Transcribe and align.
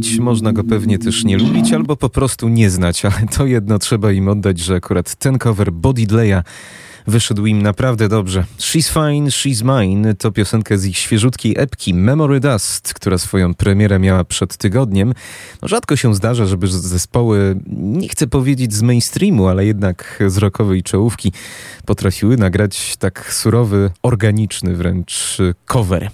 Lubić, 0.00 0.20
można 0.20 0.52
go 0.52 0.64
pewnie 0.64 0.98
też 0.98 1.24
nie 1.24 1.38
lubić, 1.38 1.72
albo 1.72 1.96
po 1.96 2.08
prostu 2.08 2.48
nie 2.48 2.70
znać, 2.70 3.04
ale 3.04 3.26
to 3.36 3.46
jedno 3.46 3.78
trzeba 3.78 4.12
im 4.12 4.28
oddać, 4.28 4.58
że 4.58 4.74
akurat 4.74 5.14
ten 5.14 5.38
cover 5.38 5.72
Body 5.72 6.06
Dleya 6.06 6.42
wyszedł 7.10 7.46
im 7.46 7.62
naprawdę 7.62 8.08
dobrze. 8.08 8.44
She's 8.58 8.92
Fine, 8.92 9.30
She's 9.30 9.64
Mine 9.64 10.14
to 10.14 10.32
piosenka 10.32 10.76
z 10.76 10.84
ich 10.84 10.98
świeżutkiej 10.98 11.54
epki 11.58 11.94
Memory 11.94 12.40
Dust, 12.40 12.94
która 12.94 13.18
swoją 13.18 13.54
premierę 13.54 13.98
miała 13.98 14.24
przed 14.24 14.56
tygodniem. 14.56 15.14
No, 15.62 15.68
rzadko 15.68 15.96
się 15.96 16.14
zdarza, 16.14 16.46
żeby 16.46 16.68
zespoły, 16.68 17.56
nie 17.76 18.08
chcę 18.08 18.26
powiedzieć 18.26 18.74
z 18.74 18.82
mainstreamu, 18.82 19.48
ale 19.48 19.66
jednak 19.66 20.22
z 20.26 20.36
rockowej 20.36 20.82
czołówki 20.82 21.32
potrafiły 21.86 22.36
nagrać 22.36 22.96
tak 22.96 23.32
surowy, 23.32 23.90
organiczny 24.02 24.74
wręcz 24.74 25.38
cover. 25.64 26.10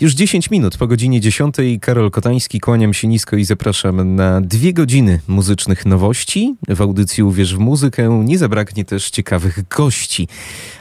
Już 0.00 0.12
10 0.12 0.50
minut 0.50 0.76
po 0.76 0.86
godzinie 0.86 1.20
10. 1.20 1.56
Karol 1.80 2.10
Kotański, 2.10 2.60
kłaniam 2.60 2.94
się 2.94 3.08
nisko 3.08 3.36
i 3.36 3.44
zapraszam 3.44 4.14
na 4.14 4.40
dwie 4.40 4.72
godziny 4.72 5.20
muzycznych 5.28 5.86
nowości. 5.86 6.54
W 6.68 6.82
audycji 6.82 7.22
Uwierz 7.22 7.54
w 7.54 7.58
muzykę 7.58 8.22
nie 8.24 8.38
zabraknie 8.38 8.84
też 8.84 9.10
ciekawych 9.10 9.68
gości, 9.68 10.27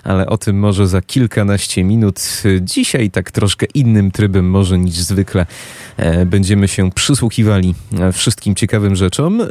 ale 0.03 0.25
o 0.28 0.38
tym 0.38 0.59
może 0.59 0.88
za 0.88 1.02
kilkanaście 1.02 1.84
minut. 1.84 2.22
Dzisiaj 2.62 3.12
tak 3.12 3.31
troszkę 3.31 3.66
innym 3.74 4.12
trybem 4.12 4.50
może 4.50 4.78
niż 4.78 4.96
zwykle 4.96 5.46
e, 5.97 6.25
będziemy 6.25 6.68
się 6.68 6.91
przysłuchiwali 6.91 7.75
e, 8.00 8.12
wszystkim 8.12 8.56
ciekawym 8.56 8.96
rzeczom. 8.96 9.41
E, 9.41 9.47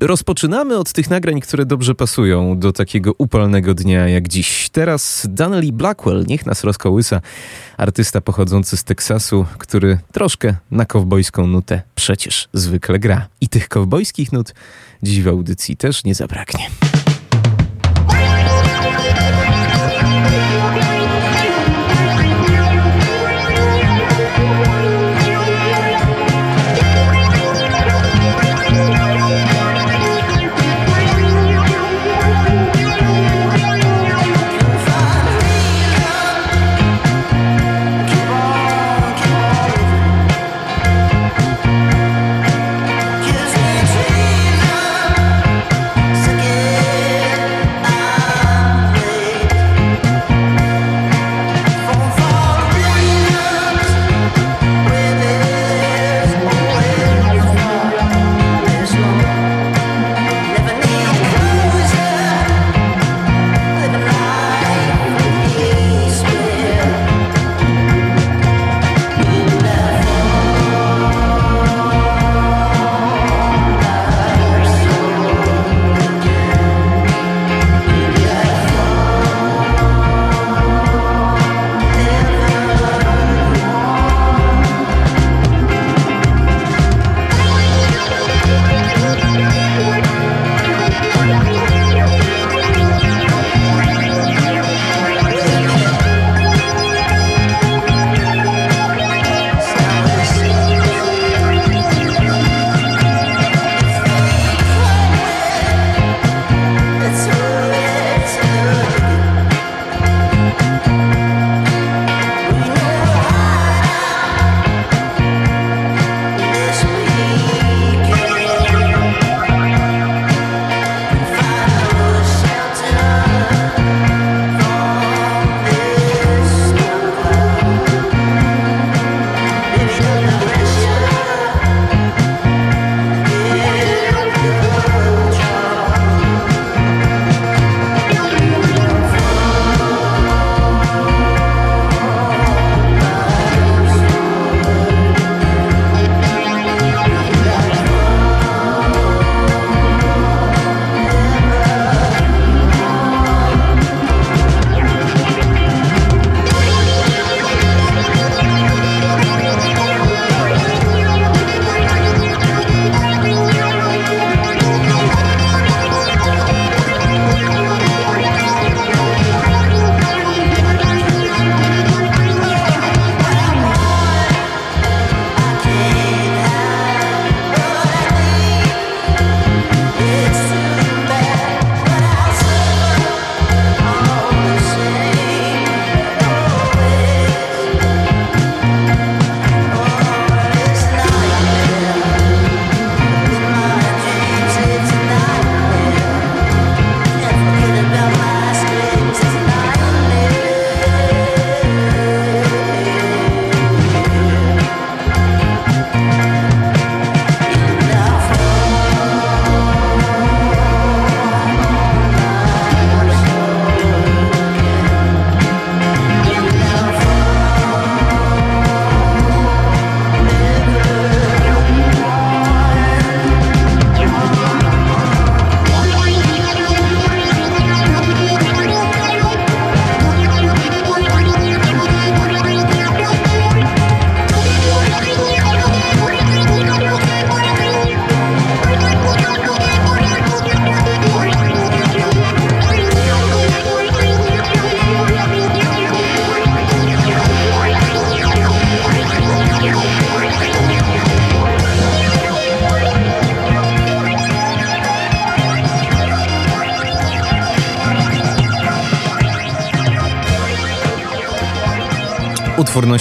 rozpoczynamy 0.00 0.78
od 0.78 0.92
tych 0.92 1.10
nagrań, 1.10 1.40
które 1.40 1.66
dobrze 1.66 1.94
pasują 1.94 2.58
do 2.58 2.72
takiego 2.72 3.14
upalnego 3.18 3.74
dnia 3.74 4.08
jak 4.08 4.28
dziś. 4.28 4.68
Teraz 4.72 5.26
Donnelly 5.30 5.72
Blackwell, 5.72 6.24
niech 6.28 6.46
nas 6.46 6.64
rozkołysa, 6.64 7.20
artysta 7.76 8.20
pochodzący 8.20 8.76
z 8.76 8.84
Teksasu, 8.84 9.46
który 9.58 9.98
troszkę 10.12 10.54
na 10.70 10.84
kowbojską 10.84 11.46
nutę 11.46 11.82
przecież 11.94 12.48
zwykle 12.52 12.98
gra. 12.98 13.28
I 13.40 13.48
tych 13.48 13.68
kowbojskich 13.68 14.32
nut 14.32 14.54
dziś 15.02 15.22
w 15.22 15.28
audycji 15.28 15.76
też 15.76 16.04
nie 16.04 16.14
zabraknie. 16.14 16.91
Utwór 20.02 20.51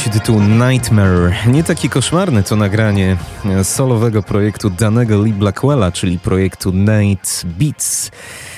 nosi 0.01 0.19
tytuł 0.19 0.41
Nightmare. 0.41 1.33
Nie 1.47 1.63
taki 1.63 1.89
koszmarny 1.89 2.43
to 2.43 2.55
nagranie 2.55 3.17
solowego 3.63 4.23
projektu 4.23 4.69
danego 4.69 5.21
Lee 5.23 5.33
Blackwella, 5.33 5.91
czyli 5.91 6.19
projektu 6.19 6.71
Night 6.71 7.45
Beats. 7.45 8.11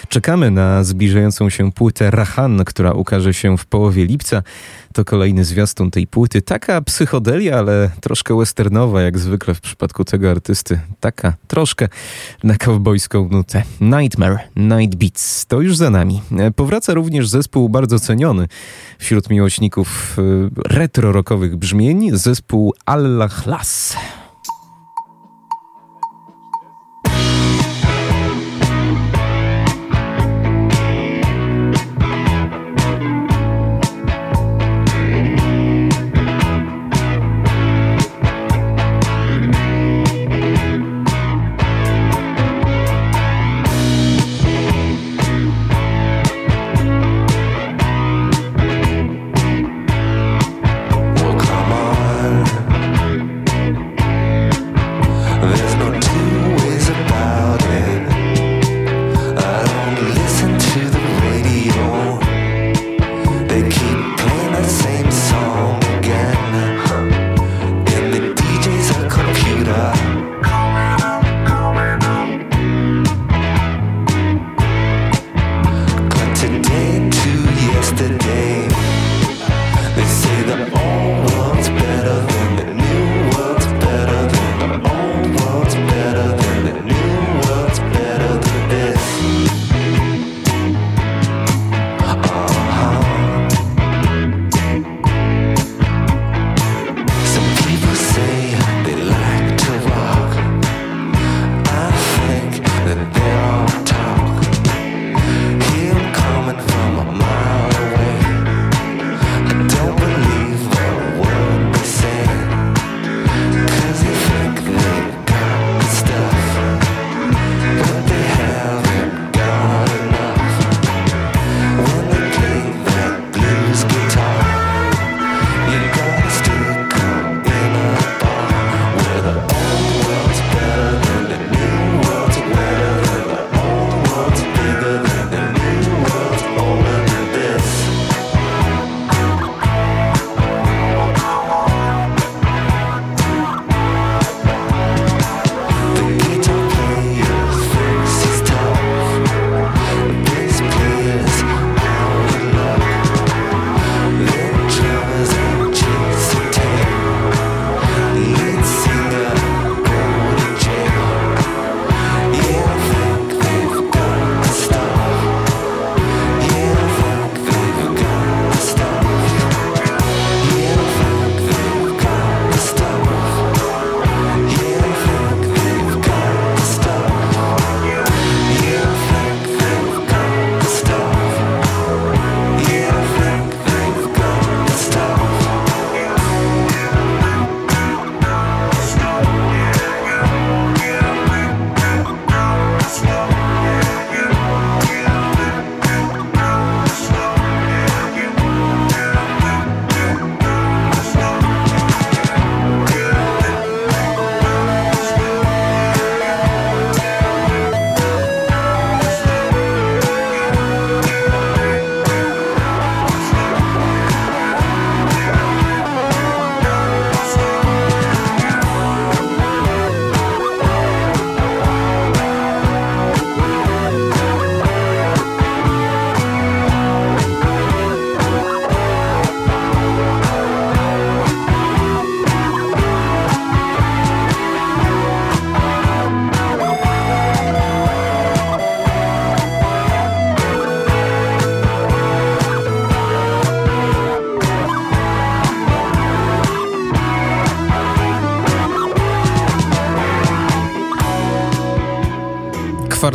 Czekamy 0.10 0.52
na 0.52 0.84
zbliżającą 0.84 1.50
się 1.50 1.72
płytę 1.72 2.12
Rahan, 2.12 2.66
która 2.66 2.92
ukaże 2.92 3.34
się 3.34 3.58
w 3.58 3.66
połowie 3.66 4.06
lipca. 4.06 4.44
To 4.94 5.06
kolejny 5.06 5.46
zwiastun 5.46 5.92
tej 5.92 6.08
płyty. 6.08 6.42
Taka 6.42 6.82
psychodelia, 6.82 7.58
ale 7.58 7.90
troszkę 8.02 8.38
westernowa, 8.38 9.02
jak 9.02 9.20
zwykle 9.20 9.54
w 9.54 9.62
przypadku 9.62 10.04
tego 10.06 10.32
artysty. 10.32 10.80
Taka 11.00 11.34
troszkę 11.48 11.88
na 12.44 12.58
kowbojską 12.58 13.30
nutę. 13.32 13.64
Nightmare, 13.82 14.38
Night 14.56 14.96
Beats. 14.96 15.46
To 15.46 15.62
już 15.62 15.78
za 15.78 15.90
nami. 15.90 16.22
Powraca 16.56 16.94
również 16.94 17.30
zespół 17.30 17.70
bardzo 17.70 18.00
ceniony 18.00 18.48
wśród 19.00 19.30
miłośników 19.30 20.20
y, 20.20 20.50
retro-rockowych 20.70 21.56
brzmień, 21.56 22.10
zespół 22.14 22.74
Allah 22.86 23.48
Las. 23.48 23.96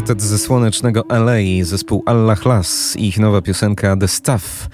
Kwartet 0.09 0.29
ze 0.29 0.38
słonecznego 0.38 1.05
LA, 1.09 1.65
zespół 1.65 2.03
Allah 2.07 2.47
Las 2.47 2.97
i 2.97 3.09
ich 3.09 3.19
nowa 3.19 3.43
piosenka 3.43 3.97
The 3.97 4.09
Stuff. 4.09 4.69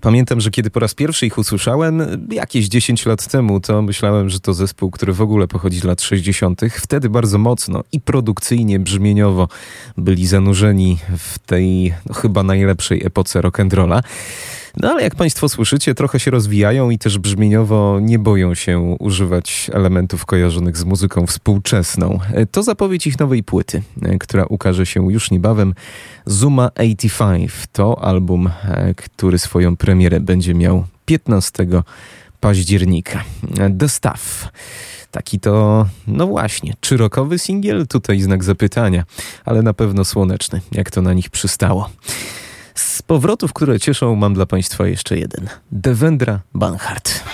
Pamiętam, 0.00 0.40
że 0.40 0.50
kiedy 0.50 0.70
po 0.70 0.80
raz 0.80 0.94
pierwszy 0.94 1.26
ich 1.26 1.38
usłyszałem, 1.38 2.02
jakieś 2.30 2.68
10 2.68 3.06
lat 3.06 3.26
temu, 3.26 3.60
to 3.60 3.82
myślałem, 3.82 4.28
że 4.28 4.40
to 4.40 4.54
zespół, 4.54 4.90
który 4.90 5.12
w 5.12 5.20
ogóle 5.20 5.48
pochodzi 5.48 5.80
z 5.80 5.84
lat 5.84 6.02
60. 6.02 6.60
Wtedy 6.70 7.10
bardzo 7.10 7.38
mocno 7.38 7.84
i 7.92 8.00
produkcyjnie, 8.00 8.78
brzmieniowo 8.80 9.48
byli 9.96 10.26
zanurzeni 10.26 10.98
w 11.18 11.38
tej 11.38 11.94
no, 12.06 12.14
chyba 12.14 12.42
najlepszej 12.42 13.06
epoce 13.06 13.40
rock'n'rolla. 13.40 14.02
No 14.82 14.90
ale 14.90 15.02
jak 15.02 15.14
Państwo 15.14 15.48
słyszycie, 15.48 15.94
trochę 15.94 16.20
się 16.20 16.30
rozwijają 16.30 16.90
i 16.90 16.98
też 16.98 17.18
brzmieniowo 17.18 17.98
nie 18.02 18.18
boją 18.18 18.54
się 18.54 18.96
używać 18.98 19.70
elementów 19.74 20.26
kojarzonych 20.26 20.76
z 20.76 20.84
muzyką 20.84 21.26
współczesną. 21.26 22.18
E, 22.32 22.46
to 22.46 22.62
zapowiedź 22.62 23.06
ich 23.06 23.18
nowej 23.18 23.42
płyty, 23.42 23.82
e, 24.02 24.18
która 24.18 24.44
ukaże 24.44 24.86
się 24.86 25.12
już 25.12 25.30
niebawem. 25.30 25.74
Zuma 26.26 26.70
85 26.74 27.52
to 27.72 28.04
album, 28.04 28.50
e, 28.64 28.94
który 28.94 29.38
swoją 29.38 29.76
premierę 29.76 30.20
będzie 30.20 30.54
miał 30.54 30.84
15 31.06 31.82
października. 32.40 33.24
The 33.78 33.88
Staff. 33.88 34.48
Taki 35.10 35.40
to, 35.40 35.86
no 36.06 36.26
właśnie, 36.26 36.74
czy 36.80 36.96
rokowy 36.96 37.38
singiel? 37.38 37.86
Tutaj 37.86 38.20
znak 38.20 38.44
zapytania, 38.44 39.04
ale 39.44 39.62
na 39.62 39.74
pewno 39.74 40.04
słoneczny, 40.04 40.60
jak 40.72 40.90
to 40.90 41.02
na 41.02 41.12
nich 41.12 41.30
przystało. 41.30 41.90
Z 42.78 43.02
powrotów, 43.02 43.52
które 43.52 43.80
cieszą, 43.80 44.14
mam 44.14 44.34
dla 44.34 44.46
Państwa 44.46 44.86
jeszcze 44.86 45.18
jeden. 45.18 45.48
Devendra 45.72 46.40
Banhart. 46.54 47.24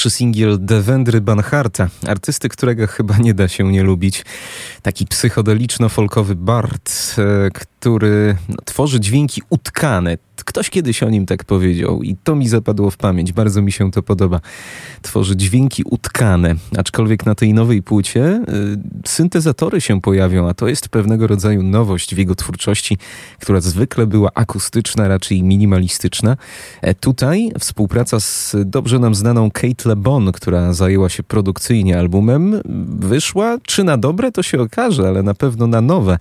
Najnowszy 0.00 0.16
singiel 0.16 0.58
Devendry 0.60 1.20
Banharta, 1.20 1.88
artysty, 2.06 2.48
którego 2.48 2.86
chyba 2.86 3.18
nie 3.18 3.34
da 3.34 3.48
się 3.48 3.72
nie 3.72 3.82
lubić. 3.82 4.24
Taki 4.82 5.06
psychodeliczno-folkowy 5.06 6.34
bard, 6.34 7.16
e, 7.18 7.50
który 7.50 8.36
no, 8.48 8.56
tworzy 8.64 9.00
dźwięki 9.00 9.42
utkane. 9.50 10.18
Ktoś 10.44 10.70
kiedyś 10.70 11.02
o 11.02 11.10
nim 11.10 11.26
tak 11.26 11.44
powiedział 11.44 12.02
i 12.02 12.16
to 12.24 12.36
mi 12.36 12.48
zapadło 12.48 12.90
w 12.90 12.96
pamięć. 12.96 13.32
Bardzo 13.32 13.62
mi 13.62 13.72
się 13.72 13.90
to 13.90 14.02
podoba. 14.02 14.40
Tworzy 15.02 15.36
dźwięki 15.36 15.82
utkane, 15.84 16.09
aczkolwiek 16.78 17.26
na 17.26 17.34
tej 17.34 17.54
nowej 17.54 17.82
płycie 17.82 18.24
y, 18.24 19.08
syntezatory 19.08 19.80
się 19.80 20.00
pojawią, 20.00 20.48
a 20.48 20.54
to 20.54 20.68
jest 20.68 20.88
pewnego 20.88 21.26
rodzaju 21.26 21.62
nowość 21.62 22.14
w 22.14 22.18
jego 22.18 22.34
twórczości, 22.34 22.98
która 23.40 23.60
zwykle 23.60 24.06
była 24.06 24.30
akustyczna, 24.34 25.08
raczej 25.08 25.42
minimalistyczna. 25.42 26.36
E, 26.82 26.94
tutaj 26.94 27.50
współpraca 27.58 28.20
z 28.20 28.56
dobrze 28.64 28.98
nam 28.98 29.14
znaną 29.14 29.50
Kate 29.50 29.88
LeBon, 29.88 30.32
która 30.32 30.72
zajęła 30.72 31.08
się 31.08 31.22
produkcyjnie 31.22 31.98
albumem, 31.98 32.60
wyszła. 32.98 33.58
Czy 33.62 33.84
na 33.84 33.96
dobre, 33.96 34.32
to 34.32 34.42
się 34.42 34.60
okaże, 34.60 35.08
ale 35.08 35.22
na 35.22 35.34
pewno 35.34 35.66
na 35.66 35.80
nowe, 35.80 36.18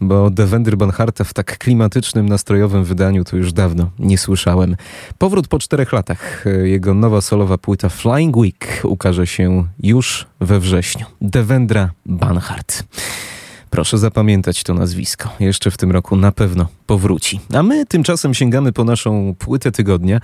bo 0.00 0.30
Devendry 0.30 0.76
Bonharta 0.76 1.24
w 1.24 1.34
tak 1.34 1.58
klimatycznym, 1.58 2.28
nastrojowym 2.28 2.84
wydaniu 2.84 3.24
to 3.24 3.36
już 3.36 3.52
dawno 3.52 3.90
nie 3.98 4.18
słyszałem. 4.18 4.76
Powrót 5.18 5.48
po 5.48 5.58
czterech 5.58 5.92
latach. 5.92 6.44
Jego 6.62 6.94
nowa 6.94 7.20
solowa 7.20 7.58
płyta 7.58 7.88
Flying 7.88 8.36
Week 8.36 8.80
ukaże 8.84 9.26
się 9.26 9.41
już 9.82 10.26
we 10.40 10.60
wrześniu. 10.60 11.06
Devendra 11.20 11.90
Banhart. 12.06 12.84
Proszę 13.70 13.98
zapamiętać 13.98 14.62
to 14.62 14.74
nazwisko. 14.74 15.30
Jeszcze 15.40 15.70
w 15.70 15.76
tym 15.76 15.90
roku 15.90 16.16
na 16.16 16.32
pewno 16.32 16.68
powróci. 16.86 17.40
A 17.54 17.62
my 17.62 17.86
tymczasem 17.86 18.34
sięgamy 18.34 18.72
po 18.72 18.84
naszą 18.84 19.34
płytę 19.38 19.72
tygodnia, 19.72 20.20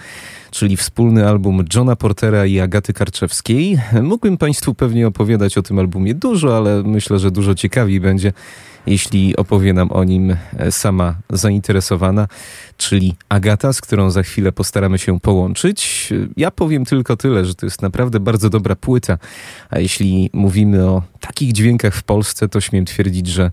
czyli 0.51 0.77
wspólny 0.77 1.29
album 1.29 1.65
Johna 1.75 1.97
Portera 1.97 2.47
i 2.47 2.61
Agaty 2.61 2.93
Karczewskiej. 2.93 3.81
Mógłbym 4.03 4.37
Państwu 4.37 4.75
pewnie 4.75 5.07
opowiadać 5.07 5.59
o 5.59 5.63
tym 5.63 5.79
albumie 5.79 6.15
dużo, 6.15 6.57
ale 6.57 6.83
myślę, 6.83 7.19
że 7.19 7.31
dużo 7.31 7.55
ciekawiej 7.55 8.01
będzie 8.01 8.33
jeśli 8.89 9.37
opowie 9.37 9.73
nam 9.73 9.93
o 9.93 10.05
nim 10.05 10.37
e, 10.57 10.73
sama 10.73 11.15
zainteresowana, 11.31 12.29
czyli 12.77 13.17
Agata, 13.29 13.73
z 13.73 13.81
którą 13.81 14.11
za 14.11 14.23
chwilę 14.23 14.53
postaramy 14.53 14.99
się 14.99 15.21
połączyć. 15.21 16.11
Ja 16.37 16.51
powiem 16.51 16.85
tylko 16.85 17.17
tyle, 17.17 17.45
że 17.45 17.55
to 17.55 17.67
jest 17.67 17.83
naprawdę 17.83 18.21
bardzo 18.21 18.51
dobra 18.51 18.77
płyta, 18.77 19.19
a 19.71 19.79
jeśli 19.79 20.31
mówimy 20.33 20.87
o 20.87 21.03
takich 21.21 21.53
dźwiękach 21.53 21.95
w 21.95 22.03
Polsce, 22.03 22.49
to 22.49 22.61
śmiem 22.61 22.85
twierdzić, 22.85 23.27
że 23.27 23.51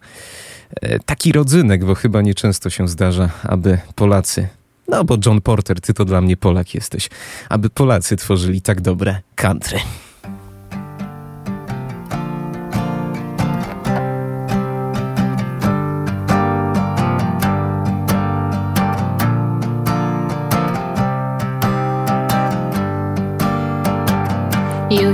e, 0.81 0.99
taki 0.99 1.31
rodzynek, 1.31 1.85
bo 1.85 1.95
chyba 1.95 2.21
nieczęsto 2.21 2.69
się 2.69 2.87
zdarza, 2.87 3.29
aby 3.43 3.79
Polacy 3.95 4.47
no 4.87 5.03
bo 5.03 5.17
John 5.25 5.41
Porter, 5.41 5.81
ty 5.81 5.93
to 5.93 6.05
dla 6.05 6.21
mnie 6.21 6.37
Polak 6.37 6.75
jesteś. 6.75 7.09
Aby 7.49 7.69
Polacy 7.69 8.15
tworzyli 8.15 8.61
tak 8.61 8.81
dobre 8.81 9.21
country. 9.35 9.79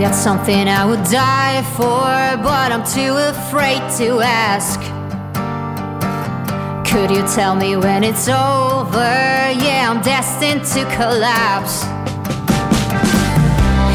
Got 0.01 0.15
something 0.15 0.67
I 0.67 0.83
would 0.83 1.03
die 1.03 1.61
for, 1.77 2.41
but 2.41 2.71
I'm 2.71 2.83
too 2.83 3.13
afraid 3.17 3.81
to 3.99 4.21
ask. 4.21 4.79
Could 6.89 7.11
you 7.11 7.21
tell 7.35 7.55
me 7.55 7.77
when 7.77 8.03
it's 8.03 8.27
over? 8.27 8.97
Yeah, 8.97 9.91
I'm 9.91 10.01
destined 10.01 10.65
to 10.73 10.85
collapse. 10.95 11.83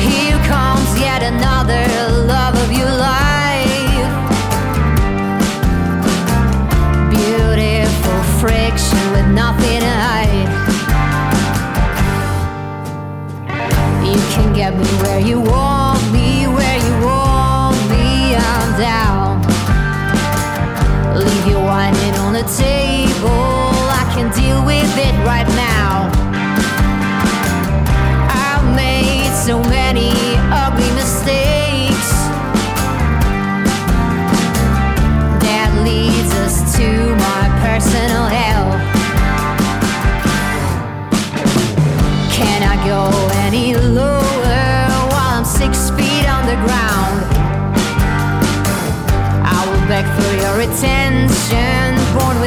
Here 0.07 0.39
comes 0.47 0.89
yet 1.01 1.25
another 1.25 1.85
love 2.25 2.55
of 2.55 2.71
your 2.71 2.95
life. 3.11 3.67
Beautiful 7.11 8.23
friction 8.39 9.11
with 9.11 9.27
nothing 9.35 9.81
to 9.81 9.95
hide. 10.07 10.51
You 14.07 14.21
can 14.35 14.53
get 14.55 14.73
me 14.73 14.87
where 15.03 15.19
you 15.19 15.41
want 15.41 15.76
table, 22.47 23.75
I 23.91 24.07
can 24.15 24.31
deal 24.31 24.65
with 24.65 24.97
it 24.99 25.15
right 25.27 25.49
now. 25.49 26.09
I've 28.31 28.75
made 28.75 29.33
so 29.35 29.59
many 29.65 30.13
ugly 30.55 30.91
mistakes 30.95 32.11
that 35.43 35.69
leads 35.83 36.33
us 36.47 36.77
to 36.77 36.89
my 37.27 37.51
personal 37.67 38.27
hell. 38.31 38.69
Can 42.31 42.63
I 42.63 42.77
go 42.87 43.11
any 43.47 43.75
lower 43.75 44.21
while 45.11 45.35
I'm 45.35 45.45
six 45.45 45.91
feet 45.91 46.27
on 46.29 46.47
the 46.47 46.59
ground? 46.65 47.19
I 49.43 49.61
will 49.69 49.85
beg 49.89 50.07
for 50.15 50.31
your 50.43 50.61
attention, 50.61 50.96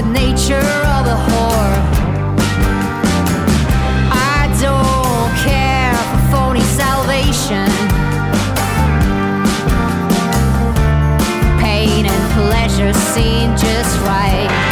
with 0.02 0.14
nature 0.14 0.56
of 0.56 1.06
a 1.08 1.18
whore. 1.28 1.76
I 4.12 4.48
don't 4.62 5.32
care 5.44 5.94
for 6.10 6.22
phony 6.32 6.62
salvation. 6.62 7.68
Pain 11.60 12.06
and 12.06 12.34
pleasure 12.34 12.94
seem 12.94 13.58
just 13.58 13.98
right. 14.06 14.69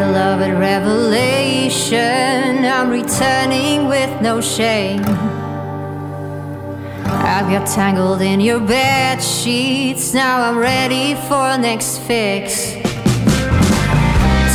Beloved 0.00 0.54
revelation, 0.58 2.00
I'm 2.64 2.88
returning 2.88 3.86
with 3.86 4.22
no 4.22 4.40
shame. 4.40 5.04
I've 7.04 7.50
got 7.50 7.66
tangled 7.66 8.22
in 8.22 8.40
your 8.40 8.60
bed 8.60 9.22
sheets, 9.22 10.14
now 10.14 10.40
I'm 10.40 10.56
ready 10.56 11.16
for 11.28 11.58
next 11.58 11.98
fix. 11.98 12.72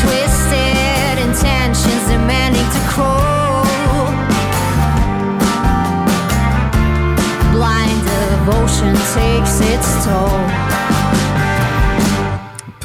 Twisted 0.01 1.15
intentions 1.27 2.07
demanding 2.07 2.69
to 2.75 2.81
crawl. 2.89 3.65
Blind 7.53 8.01
devotion 8.07 8.95
takes 9.13 9.61
its 9.61 10.05
toll. 10.05 10.74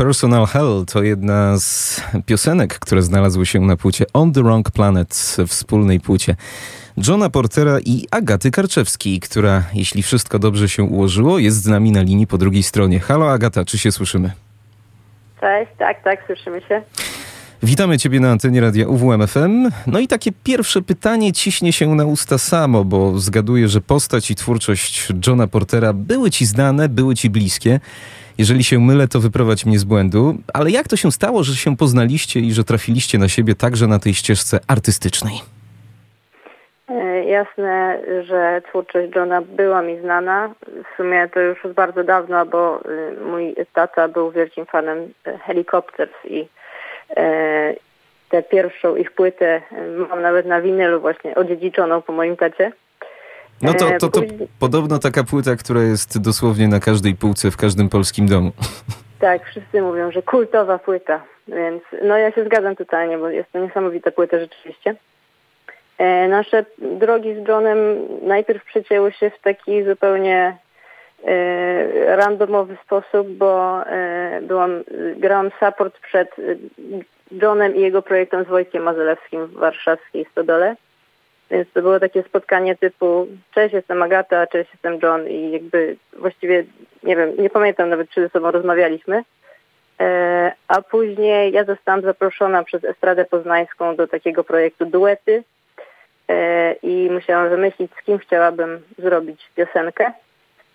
Personal 0.01 0.47
Hell 0.47 0.85
to 0.93 1.03
jedna 1.03 1.59
z 1.59 2.01
piosenek, 2.27 2.79
które 2.79 3.03
znalazły 3.03 3.47
się 3.47 3.61
na 3.61 3.77
płycie 3.77 4.05
On 4.13 4.33
the 4.33 4.43
Wrong 4.43 4.71
Planet, 4.71 5.37
wspólnej 5.47 6.01
płycie 6.01 6.37
Johna 7.09 7.31
Portera 7.31 7.79
i 7.85 8.07
Agaty 8.11 8.51
Karczewskiej, 8.51 9.21
która, 9.21 9.63
jeśli 9.75 10.03
wszystko 10.03 10.39
dobrze 10.39 10.69
się 10.69 10.83
ułożyło, 10.83 11.39
jest 11.39 11.63
z 11.63 11.67
nami 11.67 11.93
na 11.93 12.03
linii 12.03 12.27
po 12.27 12.39
drugiej 12.39 12.63
stronie. 12.63 13.01
Halo 13.01 13.33
Agata, 13.33 13.65
czy 13.65 13.79
się 13.79 13.93
słyszymy? 13.93 14.33
Cześć, 15.41 15.71
tak, 15.79 16.05
tak, 16.05 16.27
słyszymy 16.27 16.61
się. 16.61 16.83
Witamy 17.63 17.99
Ciebie 17.99 18.21
na 18.21 18.31
antenie 18.31 18.61
radia 18.61 18.89
UWMFM. 18.89 19.71
No 19.87 19.99
i 19.99 20.09
takie 20.09 20.33
pierwsze 20.45 20.83
pytanie 20.83 21.33
ciśnie 21.33 21.73
się 21.73 21.95
na 21.95 22.05
usta 22.05 22.39
samo, 22.39 22.85
bo 22.85 23.19
zgaduję, 23.19 23.69
że 23.69 23.81
postać 23.81 24.31
i 24.31 24.35
twórczość 24.35 25.09
Johna 25.27 25.47
Portera 25.47 25.93
były 25.93 26.31
Ci 26.31 26.47
znane, 26.47 26.89
były 26.89 27.15
Ci 27.15 27.31
bliskie. 27.31 27.81
Jeżeli 28.41 28.65
się 28.65 28.79
mylę, 28.79 29.09
to 29.09 29.21
wyprowadź 29.21 29.67
mnie 29.67 29.79
z 29.79 29.85
błędu. 29.85 30.35
Ale 30.55 30.71
jak 30.71 30.89
to 30.89 30.97
się 30.97 31.13
stało, 31.13 31.43
że 31.43 31.55
się 31.55 31.77
poznaliście 31.77 32.41
i 32.41 32.53
że 32.53 32.65
trafiliście 32.65 33.19
na 33.19 33.29
siebie 33.29 33.55
także 33.55 33.87
na 33.87 33.99
tej 33.99 34.15
ścieżce 34.15 34.61
artystycznej? 34.69 35.35
E, 36.89 37.25
Jasne, 37.25 38.01
że 38.25 38.63
twórczość 38.69 39.17
Johna 39.17 39.43
była 39.43 39.83
mi 39.83 40.01
znana. 40.01 40.55
W 40.63 40.97
sumie 40.97 41.29
to 41.35 41.41
już 41.41 41.65
od 41.65 41.73
bardzo 41.73 42.05
dawno, 42.05 42.47
bo 42.47 42.81
y, 42.81 43.25
mój 43.31 43.55
tata 43.73 44.09
był 44.09 44.31
wielkim 44.31 44.67
fanem 44.67 44.99
e, 45.27 45.39
Helicopters 45.39 46.13
i 46.25 46.49
e, 47.17 47.75
tę 48.29 48.43
pierwszą 48.43 48.97
ich 48.97 49.11
płytę 49.13 49.63
e, 49.73 49.87
mam 50.09 50.23
nawet 50.23 50.47
na 50.47 50.61
winylu 50.61 51.01
właśnie 51.01 51.35
odziedziczoną 51.35 52.03
po 52.03 52.13
moim 52.13 52.37
tacie. 52.37 52.73
No 53.63 53.75
to, 53.75 53.89
E, 53.89 53.99
to, 53.99 54.09
to 54.09 54.21
podobno 54.59 54.99
taka 54.99 55.25
płyta, 55.25 55.57
która 55.57 55.83
jest 55.83 56.21
dosłownie 56.21 56.69
na 56.69 56.81
każdej 56.81 57.15
półce 57.15 57.51
w 57.51 57.57
każdym 57.57 57.89
polskim 57.89 58.27
domu. 58.27 58.53
Tak, 59.21 59.47
wszyscy 59.47 59.83
mówią, 59.83 60.13
że 60.13 60.23
kultowa 60.23 60.79
płyta, 60.79 61.23
więc 61.49 61.83
no 62.03 62.17
ja 62.17 62.33
się 62.33 62.45
zgadzam 62.45 62.77
totalnie, 62.77 63.19
bo 63.19 63.29
jest 63.29 63.53
to 63.53 63.59
niesamowita 63.59 64.11
płyta 64.11 64.39
rzeczywiście. 64.39 64.95
E, 65.99 66.29
nasze 66.29 66.65
drogi 66.79 67.35
z 67.35 67.49
Johnem 67.49 67.79
najpierw 68.23 68.65
przecięły 68.65 69.13
się 69.13 69.31
w 69.31 69.39
taki 69.39 69.85
zupełnie 69.85 70.57
e, 71.25 72.17
randomowy 72.17 72.77
sposób, 72.85 73.29
bo 73.29 73.83
e, 73.87 74.41
byłam, 74.43 74.85
grałam 75.17 75.51
support 75.61 75.99
przed 75.99 76.29
e, 76.39 76.43
Johnem 77.43 77.77
i 77.77 77.81
jego 77.81 78.03
projektem 78.03 78.45
z 78.45 78.49
Wojtkiem 78.49 78.83
Mazelewskim 78.83 79.47
w 79.47 79.53
warszawskiej 79.53 80.27
Stodole. 80.33 80.77
Więc 81.51 81.73
to 81.73 81.83
było 81.83 82.01
takie 82.01 82.23
spotkanie 82.23 82.77
typu 82.77 83.27
cześć, 83.55 83.75
jestem 83.75 84.03
Agata, 84.03 84.47
cześć, 84.47 84.71
jestem 84.73 84.99
John 85.03 85.29
i 85.29 85.51
jakby 85.51 85.97
właściwie, 86.19 86.65
nie 87.03 87.17
wiem, 87.17 87.33
nie 87.39 87.51
pamiętam 87.51 87.89
nawet, 87.89 88.11
czy 88.11 88.21
ze 88.21 88.29
sobą 88.29 88.51
rozmawialiśmy. 88.51 89.23
E, 90.01 90.53
a 90.69 90.83
później 90.83 91.53
ja 91.53 91.65
zostałam 91.65 92.03
zaproszona 92.03 92.65
przez 92.65 92.85
Estradę 92.85 93.25
Poznańską 93.25 93.97
do 93.97 94.09
takiego 94.09 94.45
projektu 94.45 94.87
Duety 94.87 95.45
e, 96.29 96.73
i 96.73 97.11
musiałam 97.11 97.49
wymyślić, 97.49 97.93
z 98.01 98.05
kim 98.05 98.19
chciałabym 98.19 98.81
zrobić 98.99 99.51
piosenkę. 99.55 100.13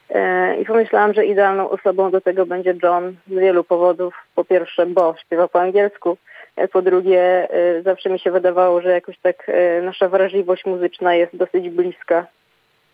E, 0.09 0.55
I 0.61 0.65
pomyślałam, 0.65 1.13
że 1.13 1.25
idealną 1.25 1.69
osobą 1.69 2.11
do 2.11 2.21
tego 2.21 2.45
będzie 2.45 2.75
John 2.83 3.15
z 3.27 3.33
wielu 3.33 3.63
powodów. 3.63 4.13
Po 4.35 4.45
pierwsze, 4.45 4.85
bo 4.85 5.15
śpiewa 5.17 5.47
po 5.47 5.61
angielsku. 5.61 6.17
E, 6.55 6.67
Po 6.67 6.81
drugie, 6.81 7.47
e, 7.49 7.81
zawsze 7.81 8.09
mi 8.09 8.19
się 8.19 8.31
wydawało, 8.31 8.81
że 8.81 8.89
jakoś 8.89 9.17
tak 9.19 9.51
nasza 9.81 10.09
wrażliwość 10.09 10.65
muzyczna 10.65 11.15
jest 11.15 11.35
dosyć 11.35 11.69
bliska. 11.69 12.25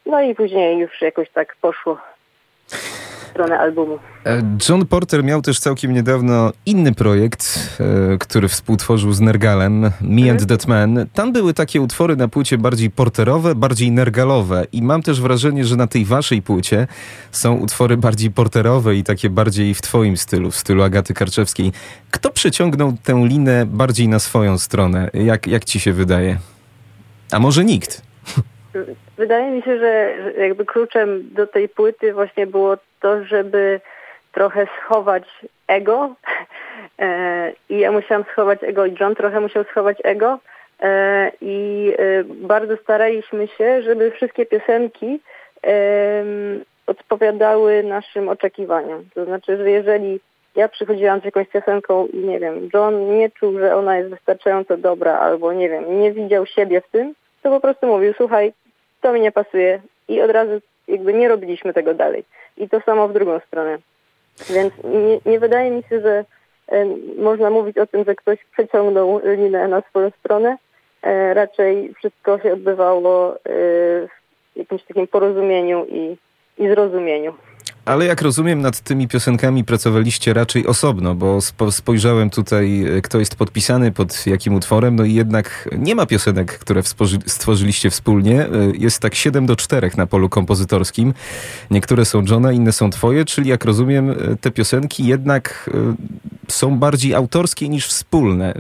No 0.06 0.22
i 0.22 0.36
później 0.36 0.78
już 0.78 1.02
jakoś 1.02 1.30
tak 1.30 1.56
poszło 1.62 1.98
stronę 3.32 3.60
albumu. 3.60 4.00
E, 4.26 4.42
John 4.70 4.86
Porter 4.86 5.24
miał 5.24 5.42
też 5.42 5.60
całkiem 5.60 5.94
niedawno 5.94 6.52
inny 6.66 6.94
projekt, 6.94 7.60
e, 8.14 8.18
który 8.18 8.48
współtworzył 8.48 9.12
z 9.12 9.22
Nergalem, 9.22 9.92
Me 10.02 10.32
and 10.32 10.48
That 10.48 10.68
Man. 10.68 11.06
Tam 11.14 11.34
były 11.34 11.54
takie 11.54 11.82
utwory 11.82 12.16
na 12.16 12.28
płycie 12.28 12.58
bardziej 12.58 12.90
porterowe, 12.90 13.56
bardziej 13.56 13.92
nergalowe 13.92 14.66
i 14.72 14.82
mam 14.82 15.02
też 15.02 15.22
wrażenie, 15.22 15.66
że 15.66 15.76
na 15.76 15.88
tej 15.88 16.06
waszej 16.06 16.42
płycie 16.42 16.88
są 17.32 17.56
utwory 17.56 17.98
bardziej 17.98 18.32
porterowe 18.32 18.96
i 18.96 19.04
takie 19.04 19.30
bardziej 19.30 19.74
w 19.74 19.82
twoim 19.82 20.18
stylu, 20.18 20.52
w 20.52 20.56
stylu 20.56 20.84
Agaty 20.84 21.14
Karczewskiej. 21.14 21.72
Kto 22.12 22.30
przeciągnął 22.30 22.94
tę 23.04 23.24
linę 23.28 23.66
bardziej 23.66 24.08
na 24.08 24.20
swoją 24.20 24.58
stronę? 24.58 25.10
Jak, 25.14 25.48
jak 25.48 25.66
ci 25.66 25.80
się 25.80 25.94
wydaje? 25.94 26.38
A 27.32 27.40
może 27.40 27.66
nikt? 27.66 28.02
Wydaje 29.18 29.52
mi 29.52 29.62
się, 29.62 29.80
że 29.80 29.92
że 30.24 30.48
jakby 30.48 30.66
kluczem 30.66 31.34
do 31.34 31.48
tej 31.48 31.70
płyty 31.70 32.14
właśnie 32.14 32.48
było 32.48 32.78
to, 33.02 33.24
żeby 33.24 33.82
trochę 34.32 34.68
schować 34.80 35.24
ego. 35.68 36.10
E, 37.00 37.54
I 37.70 37.80
ja 37.80 37.92
musiałam 37.92 38.26
schować 38.32 38.60
ego 38.64 38.86
i 38.86 38.96
John 39.00 39.16
trochę 39.16 39.40
musiał 39.40 39.64
schować 39.64 39.98
ego. 40.04 40.40
E, 40.80 41.32
I 41.42 41.88
e, 41.98 42.24
bardzo 42.24 42.78
staraliśmy 42.78 43.48
się, 43.48 43.82
żeby 43.82 44.12
wszystkie 44.12 44.46
piosenki 44.46 45.20
odpowiadały 46.88 47.84
naszym 47.84 48.30
oczekiwaniom. 48.30 49.06
To 49.14 49.26
znaczy, 49.26 49.58
że 49.58 49.72
jeżeli 49.72 50.20
ja 50.56 50.70
przychodziłam 50.70 51.22
z 51.22 51.26
jakąś 51.26 51.48
piosenką 51.48 52.08
i 52.08 52.18
nie 52.18 52.40
wiem, 52.40 52.70
John 52.74 53.18
nie 53.18 53.30
czuł, 53.30 53.60
że 53.60 53.76
ona 53.76 53.98
jest 53.98 54.10
wystarczająco 54.10 54.78
dobra 54.78 55.20
albo 55.20 55.54
nie 55.54 55.70
wiem, 55.70 56.00
nie 56.00 56.12
widział 56.12 56.46
siebie 56.46 56.82
w 56.82 56.92
tym, 56.92 57.14
to 57.44 57.50
po 57.50 57.60
prostu 57.60 57.88
mówił, 57.88 58.14
słuchaj, 58.18 58.54
to 59.02 59.14
mi 59.14 59.22
nie 59.22 59.32
pasuje 59.32 59.82
i 60.08 60.22
od 60.22 60.32
razu 60.32 60.62
jakby 60.88 61.14
nie 61.14 61.28
robiliśmy 61.28 61.74
tego 61.74 61.94
dalej. 61.94 62.24
I 62.58 62.70
to 62.70 62.82
samo 62.82 63.08
w 63.08 63.14
drugą 63.14 63.40
stronę. 63.40 63.78
Więc 64.50 64.74
nie, 64.84 65.32
nie 65.32 65.40
wydaje 65.40 65.72
mi 65.72 65.84
się, 65.84 66.02
że 66.02 66.26
można 67.18 67.50
mówić 67.50 67.78
o 67.78 67.88
tym, 67.88 68.04
że 68.04 68.16
ktoś 68.16 68.46
przeciągnął 68.46 69.22
linę 69.24 69.68
na 69.68 69.82
swoją 69.82 70.10
stronę. 70.20 70.58
E, 71.02 71.34
raczej 71.34 71.94
wszystko 71.94 72.40
się 72.40 72.54
odbywało 72.54 73.36
e, 73.36 73.40
w 73.46 74.10
jakimś 74.56 74.84
takim 74.84 75.08
porozumieniu 75.08 75.86
i, 75.90 76.18
i 76.58 76.68
zrozumieniu. 76.68 77.34
Ale 77.86 78.06
jak 78.06 78.22
rozumiem, 78.22 78.62
nad 78.62 78.80
tymi 78.80 79.08
piosenkami 79.08 79.64
pracowaliście 79.64 80.34
raczej 80.34 80.68
osobno, 80.68 81.16
bo 81.16 81.42
spo, 81.42 81.72
spojrzałem 81.72 82.30
tutaj, 82.30 82.84
e, 82.98 83.02
kto 83.02 83.20
jest 83.20 83.36
podpisany 83.36 83.92
pod 83.92 84.28
jakim 84.28 84.56
utworem, 84.56 84.96
no 84.96 85.04
i 85.04 85.14
jednak 85.14 85.70
nie 85.78 85.96
ma 85.96 86.06
piosenek, 86.06 86.60
które 86.60 86.82
stworzyliście 87.28 87.90
wspólnie. 87.90 88.42
E, 88.42 88.48
Jest 88.80 89.02
tak 89.02 89.16
7 89.16 89.46
do 89.46 89.56
4 89.56 89.90
na 89.98 90.08
polu 90.08 90.30
kompozytorskim. 90.30 91.14
Niektóre 91.72 92.06
są 92.06 92.24
Johna, 92.30 92.52
inne 92.52 92.72
są 92.72 92.90
twoje, 92.90 93.26
czyli 93.26 93.50
jak 93.50 93.66
rozumiem, 93.66 94.10
e, 94.10 94.16
te 94.42 94.52
piosenki 94.52 95.08
jednak 95.08 95.70
są 96.48 96.80
bardziej 96.80 97.14
autorskie 97.14 97.70
niż 97.70 97.88
wspólne. 97.88 98.54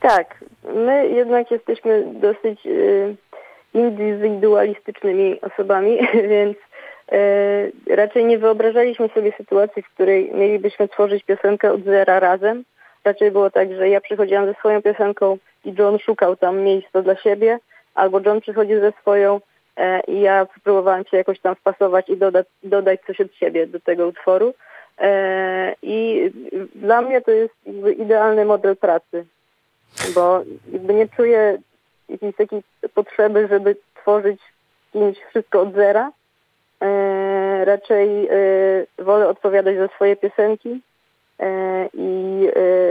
Tak, 0.00 0.44
my 0.74 1.08
jednak 1.08 1.50
jesteśmy 1.50 2.14
dosyć 2.20 2.60
indywidualistycznymi 3.74 5.40
osobami, 5.40 5.98
więc 6.30 6.56
raczej 7.86 8.24
nie 8.24 8.38
wyobrażaliśmy 8.38 9.08
sobie 9.08 9.32
sytuacji, 9.36 9.82
w 9.82 9.94
której 9.94 10.30
mielibyśmy 10.34 10.88
tworzyć 10.88 11.24
piosenkę 11.24 11.72
od 11.72 11.84
zera 11.84 12.20
razem. 12.20 12.64
Raczej 13.04 13.30
było 13.30 13.50
tak, 13.50 13.74
że 13.74 13.88
ja 13.88 14.00
przychodziłam 14.00 14.46
ze 14.46 14.54
swoją 14.54 14.82
piosenką 14.82 15.38
i 15.64 15.74
John 15.78 15.98
szukał 15.98 16.36
tam 16.36 16.60
miejsca 16.60 17.02
dla 17.02 17.16
siebie, 17.16 17.58
albo 17.94 18.20
John 18.20 18.40
przychodził 18.40 18.80
ze 18.80 18.92
swoją 19.00 19.40
e, 19.76 20.00
i 20.00 20.20
ja 20.20 20.46
próbowałam 20.64 21.04
się 21.04 21.16
jakoś 21.16 21.40
tam 21.40 21.54
wpasować 21.54 22.08
i 22.08 22.16
dodać, 22.16 22.46
dodać 22.62 23.00
coś 23.06 23.20
od 23.20 23.34
siebie 23.34 23.66
do 23.66 23.80
tego 23.80 24.06
utworu. 24.06 24.54
E, 24.98 25.74
I 25.82 26.30
dla 26.74 27.02
mnie 27.02 27.20
to 27.20 27.30
jest 27.30 27.54
idealny 27.98 28.44
model 28.44 28.76
pracy 28.76 29.26
bo 30.14 30.42
nie 30.94 31.08
czuję 31.08 31.58
jakiejś 32.08 32.36
takiej 32.36 32.62
potrzeby, 32.94 33.48
żeby 33.48 33.76
tworzyć 34.02 34.40
kimś 34.92 35.18
wszystko 35.30 35.60
od 35.60 35.74
zera. 35.74 36.12
E, 36.82 37.64
raczej 37.64 38.26
e, 38.26 39.04
wolę 39.04 39.28
odpowiadać 39.28 39.76
za 39.76 39.88
swoje 39.88 40.16
piosenki 40.16 40.80
e, 41.38 41.88
i 41.94 42.48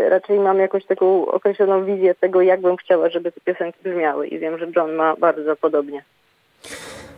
raczej 0.09 0.39
mam 0.39 0.59
jakąś 0.59 0.85
taką 0.85 1.25
określoną 1.25 1.85
wizję 1.85 2.15
tego, 2.15 2.41
jak 2.41 2.61
bym 2.61 2.77
chciała, 2.77 3.09
żeby 3.09 3.31
te 3.31 3.41
piosenki 3.41 3.79
brzmiały 3.83 4.27
i 4.27 4.39
wiem, 4.39 4.57
że 4.57 4.67
John 4.75 4.93
ma 4.95 5.15
bardzo 5.15 5.55
podobnie. 5.55 6.03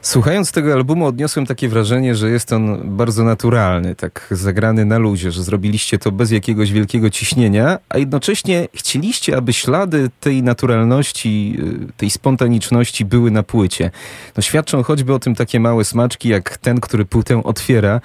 Słuchając 0.02 0.52
tego 0.52 0.74
albumu 0.74 1.06
odniosłem 1.06 1.46
takie 1.46 1.70
wrażenie, 1.70 2.16
że 2.16 2.30
jest 2.30 2.54
on 2.54 2.96
bardzo 2.98 3.24
naturalny, 3.24 3.96
tak 3.96 4.28
zagrany 4.32 4.86
na 4.86 4.98
luzie, 4.98 5.32
że 5.32 5.44
zrobiliście 5.44 5.98
to 5.98 6.12
bez 6.12 6.32
jakiegoś 6.32 6.72
wielkiego 6.72 7.10
ciśnienia, 7.10 7.80
a 7.90 7.98
jednocześnie 7.98 8.68
chcieliście, 8.74 9.38
aby 9.38 9.54
ślady 9.54 10.10
tej 10.20 10.44
naturalności, 10.44 11.58
y, 11.90 11.94
tej 11.98 12.10
spontaniczności 12.10 13.06
były 13.06 13.32
na 13.32 13.44
płycie. 13.44 13.92
No 14.38 14.42
świadczą 14.42 14.84
choćby 14.84 15.14
o 15.14 15.20
tym 15.20 15.36
takie 15.36 15.60
małe 15.60 15.86
smaczki, 15.86 16.30
jak 16.30 16.58
ten, 16.58 16.80
który 16.80 17.06
płytę 17.06 17.44
otwiera, 17.44 18.02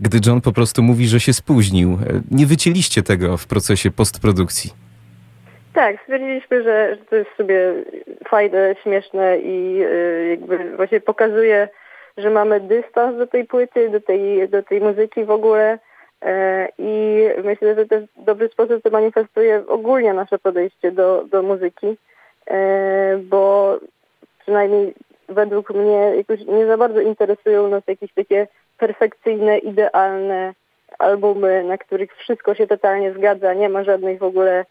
gdy 0.00 0.20
John 0.26 0.40
po 0.40 0.52
prostu 0.52 0.82
mówi, 0.82 1.08
że 1.08 1.20
się 1.20 1.32
spóźnił. 1.32 1.92
E, 1.92 2.22
Nie 2.30 2.46
wycięliście 2.46 3.02
tego 3.02 3.36
w 3.36 3.46
procesie 3.46 3.90
postprodukcji. 3.90 4.89
Tak, 5.80 6.00
stwierdziliśmy, 6.02 6.62
że, 6.62 6.96
że 6.96 7.04
to 7.04 7.16
jest 7.16 7.30
sobie 7.36 7.74
fajne, 8.28 8.74
śmieszne 8.82 9.38
i 9.38 9.82
y, 9.82 10.26
jakby 10.30 10.76
właśnie 10.76 11.00
pokazuje, 11.00 11.68
że 12.16 12.30
mamy 12.30 12.60
dystans 12.60 13.18
do 13.18 13.26
tej 13.26 13.44
płyty, 13.44 13.90
do 13.90 14.00
tej, 14.00 14.48
do 14.48 14.62
tej 14.62 14.80
muzyki 14.80 15.24
w 15.24 15.30
ogóle 15.30 15.78
e, 16.22 16.68
i 16.78 17.24
myślę, 17.44 17.74
że 17.74 17.86
też 17.86 18.04
w 18.16 18.24
dobry 18.24 18.48
sposób 18.48 18.82
to 18.82 18.90
manifestuje 18.90 19.66
ogólnie 19.66 20.14
nasze 20.14 20.38
podejście 20.38 20.92
do, 20.92 21.24
do 21.24 21.42
muzyki, 21.42 21.96
e, 22.46 23.18
bo 23.22 23.76
przynajmniej 24.42 24.94
według 25.28 25.70
mnie 25.70 26.12
jakoś 26.16 26.40
nie 26.46 26.66
za 26.66 26.76
bardzo 26.76 27.00
interesują 27.00 27.68
nas 27.68 27.82
jakieś 27.86 28.12
takie 28.12 28.46
perfekcyjne, 28.78 29.58
idealne 29.58 30.54
albumy, 30.98 31.64
na 31.64 31.78
których 31.78 32.16
wszystko 32.16 32.54
się 32.54 32.66
totalnie 32.66 33.12
zgadza, 33.12 33.54
nie 33.54 33.68
ma 33.68 33.84
żadnych 33.84 34.18
w 34.18 34.22
ogóle 34.22 34.64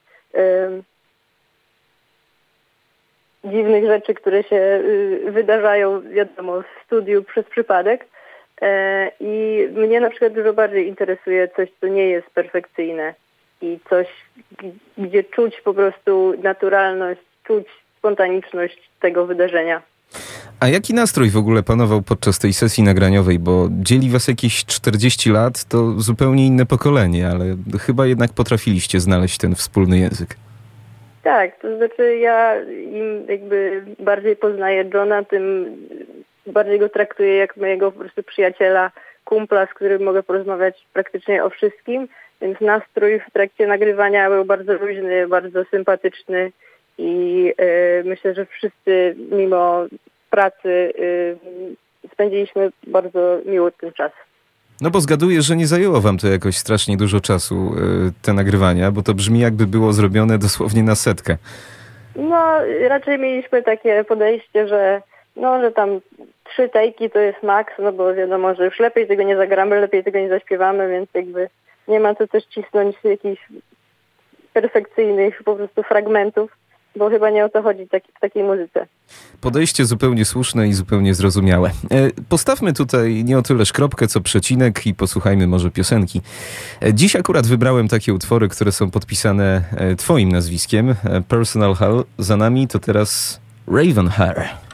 dziwnych 3.45 3.85
rzeczy, 3.85 4.13
które 4.13 4.43
się 4.43 4.55
y, 4.55 5.31
wydarzają, 5.31 6.01
wiadomo, 6.01 6.61
w 6.61 6.85
studiu 6.85 7.23
przez 7.23 7.45
przypadek. 7.45 8.05
E, 8.61 9.11
I 9.19 9.67
mnie 9.73 9.99
na 9.99 10.09
przykład 10.09 10.33
dużo 10.33 10.53
bardziej 10.53 10.87
interesuje 10.87 11.47
coś, 11.55 11.69
co 11.81 11.87
nie 11.87 12.07
jest 12.07 12.29
perfekcyjne 12.29 13.13
i 13.61 13.79
coś, 13.89 14.07
gdzie 14.97 15.23
czuć 15.23 15.61
po 15.61 15.73
prostu 15.73 16.33
naturalność, 16.43 17.21
czuć 17.43 17.67
spontaniczność 17.97 18.89
tego 18.99 19.25
wydarzenia. 19.25 19.81
A 20.59 20.67
jaki 20.67 20.93
nastrój 20.93 21.29
w 21.29 21.37
ogóle 21.37 21.63
panował 21.63 22.01
podczas 22.01 22.39
tej 22.39 22.53
sesji 22.53 22.83
nagraniowej? 22.83 23.39
Bo 23.39 23.67
dzieli 23.71 24.09
was 24.09 24.27
jakieś 24.27 24.65
40 24.65 25.29
lat, 25.29 25.63
to 25.63 25.91
zupełnie 25.97 26.45
inne 26.45 26.65
pokolenie, 26.65 27.27
ale 27.27 27.45
chyba 27.79 28.05
jednak 28.05 28.33
potrafiliście 28.33 28.99
znaleźć 28.99 29.37
ten 29.37 29.55
wspólny 29.55 29.99
język. 29.99 30.35
Tak, 31.23 31.59
to 31.59 31.77
znaczy 31.77 32.17
ja 32.17 32.61
im 32.65 33.25
jakby 33.29 33.85
bardziej 33.99 34.35
poznaję 34.35 34.89
Johna, 34.93 35.23
tym 35.23 35.75
bardziej 36.47 36.79
go 36.79 36.89
traktuję 36.89 37.35
jak 37.35 37.57
mojego 37.57 37.91
po 37.91 37.99
prostu 37.99 38.23
przyjaciela, 38.23 38.91
kumpla, 39.25 39.65
z 39.65 39.73
którym 39.73 40.03
mogę 40.03 40.23
porozmawiać 40.23 40.85
praktycznie 40.93 41.43
o 41.43 41.49
wszystkim, 41.49 42.07
więc 42.41 42.61
nastrój 42.61 43.19
w 43.19 43.31
trakcie 43.33 43.67
nagrywania 43.67 44.29
był 44.29 44.45
bardzo 44.45 44.73
luźny, 44.73 45.27
bardzo 45.27 45.65
sympatyczny 45.65 46.51
i 46.97 47.53
y, 47.99 48.03
myślę, 48.05 48.33
że 48.33 48.45
wszyscy 48.45 49.15
mimo 49.31 49.85
pracy 50.29 50.93
y, 50.99 51.37
spędziliśmy 52.13 52.69
bardzo 52.87 53.39
miło 53.45 53.71
ten 53.71 53.93
czas. 53.93 54.11
No 54.81 54.89
bo 54.89 55.01
zgaduję, 55.01 55.41
że 55.41 55.55
nie 55.55 55.67
zajęło 55.67 56.01
wam 56.01 56.17
to 56.17 56.27
jakoś 56.27 56.57
strasznie 56.57 56.97
dużo 56.97 57.19
czasu, 57.21 57.55
y, 57.55 58.11
te 58.21 58.33
nagrywania, 58.33 58.91
bo 58.91 59.01
to 59.01 59.13
brzmi 59.13 59.39
jakby 59.39 59.67
było 59.67 59.93
zrobione 59.93 60.37
dosłownie 60.37 60.83
na 60.83 60.95
setkę. 60.95 61.37
No, 62.15 62.45
raczej 62.87 63.19
mieliśmy 63.19 63.63
takie 63.63 64.03
podejście, 64.03 64.67
że 64.67 65.01
no, 65.35 65.61
że 65.61 65.71
tam 65.71 65.89
trzy 66.43 66.69
tajki 66.69 67.09
to 67.09 67.19
jest 67.19 67.43
maks, 67.43 67.73
no 67.79 67.91
bo 67.91 68.13
wiadomo, 68.13 68.55
że 68.55 68.65
już 68.65 68.79
lepiej 68.79 69.07
tego 69.07 69.23
nie 69.23 69.37
zagramy, 69.37 69.81
lepiej 69.81 70.03
tego 70.03 70.19
nie 70.19 70.29
zaśpiewamy, 70.29 70.89
więc 70.89 71.09
jakby 71.13 71.49
nie 71.87 71.99
ma 71.99 72.15
co 72.15 72.27
też 72.27 72.45
cisnąć 72.45 72.95
jakichś 73.03 73.41
perfekcyjnych 74.53 75.43
po 75.43 75.55
prostu 75.55 75.83
fragmentów, 75.83 76.57
bo 76.95 77.09
chyba 77.09 77.29
nie 77.29 77.45
o 77.45 77.49
to 77.49 77.61
chodzi 77.61 77.85
w 77.85 78.19
takiej 78.19 78.43
muzyce. 78.43 78.87
Podejście 79.41 79.85
zupełnie 79.85 80.25
słuszne 80.25 80.67
i 80.67 80.73
zupełnie 80.73 81.13
zrozumiałe. 81.13 81.69
E, 81.91 82.09
postawmy 82.29 82.73
tutaj 82.73 83.23
nie 83.23 83.37
o 83.37 83.41
tyle 83.41 83.63
kropkę, 83.73 84.07
co 84.07 84.21
przecinek 84.21 84.87
i 84.87 84.95
posłuchajmy 84.95 85.47
może 85.47 85.71
piosenki. 85.71 86.21
E, 86.81 86.93
dziś 86.93 87.15
akurat 87.15 87.47
wybrałem 87.47 87.87
takie 87.87 88.13
utwory, 88.13 88.49
które 88.49 88.71
są 88.71 88.91
podpisane 88.91 89.63
e, 89.71 89.95
twoim 89.95 90.31
nazwiskiem. 90.31 90.95
Personal 91.27 91.75
Hell. 91.75 92.03
Za 92.17 92.37
nami 92.37 92.67
to 92.67 92.79
teraz 92.79 93.39
Raven 93.67 94.07
Hair. 94.07 94.68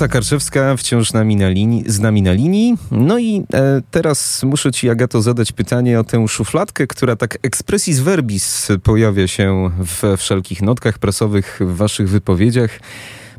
Agata 0.00 0.12
Karczewska 0.12 0.76
wciąż 0.76 1.12
nami 1.12 1.36
na 1.36 1.48
linii, 1.48 1.84
z 1.86 2.00
nami 2.00 2.22
na 2.22 2.32
linii. 2.32 2.76
No 2.90 3.18
i 3.18 3.44
e, 3.54 3.82
teraz 3.90 4.42
muszę 4.42 4.72
ci, 4.72 4.90
Agato, 4.90 5.22
zadać 5.22 5.52
pytanie 5.52 6.00
o 6.00 6.04
tę 6.04 6.28
szufladkę, 6.28 6.86
która 6.86 7.16
tak 7.16 7.38
expressis 7.42 7.98
verbis 7.98 8.68
pojawia 8.82 9.28
się 9.28 9.70
we 10.00 10.16
wszelkich 10.16 10.62
notkach 10.62 10.98
prasowych, 10.98 11.58
w 11.60 11.76
waszych 11.76 12.08
wypowiedziach. 12.08 12.80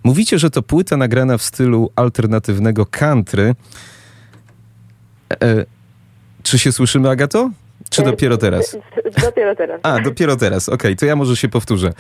Mówicie, 0.04 0.40
że 0.40 0.50
to 0.50 0.62
płyta 0.62 0.98
nagrana 0.98 1.38
w 1.38 1.44
stylu 1.44 1.92
alternatywnego 1.96 2.86
country. 2.86 3.56
E, 5.44 5.66
czy 6.44 6.60
się 6.60 6.72
słyszymy, 6.72 7.10
Agato? 7.10 7.50
Czy 7.92 8.04
dopiero 8.04 8.38
teraz? 8.38 8.78
Dopiero 9.22 9.56
teraz. 9.56 9.80
A, 9.84 10.00
dopiero 10.00 10.36
teraz. 10.36 10.70
Okej, 10.70 10.96
to 10.96 11.06
ja 11.06 11.16
może 11.16 11.38
się 11.38 11.50
powtórzę. 11.50 11.94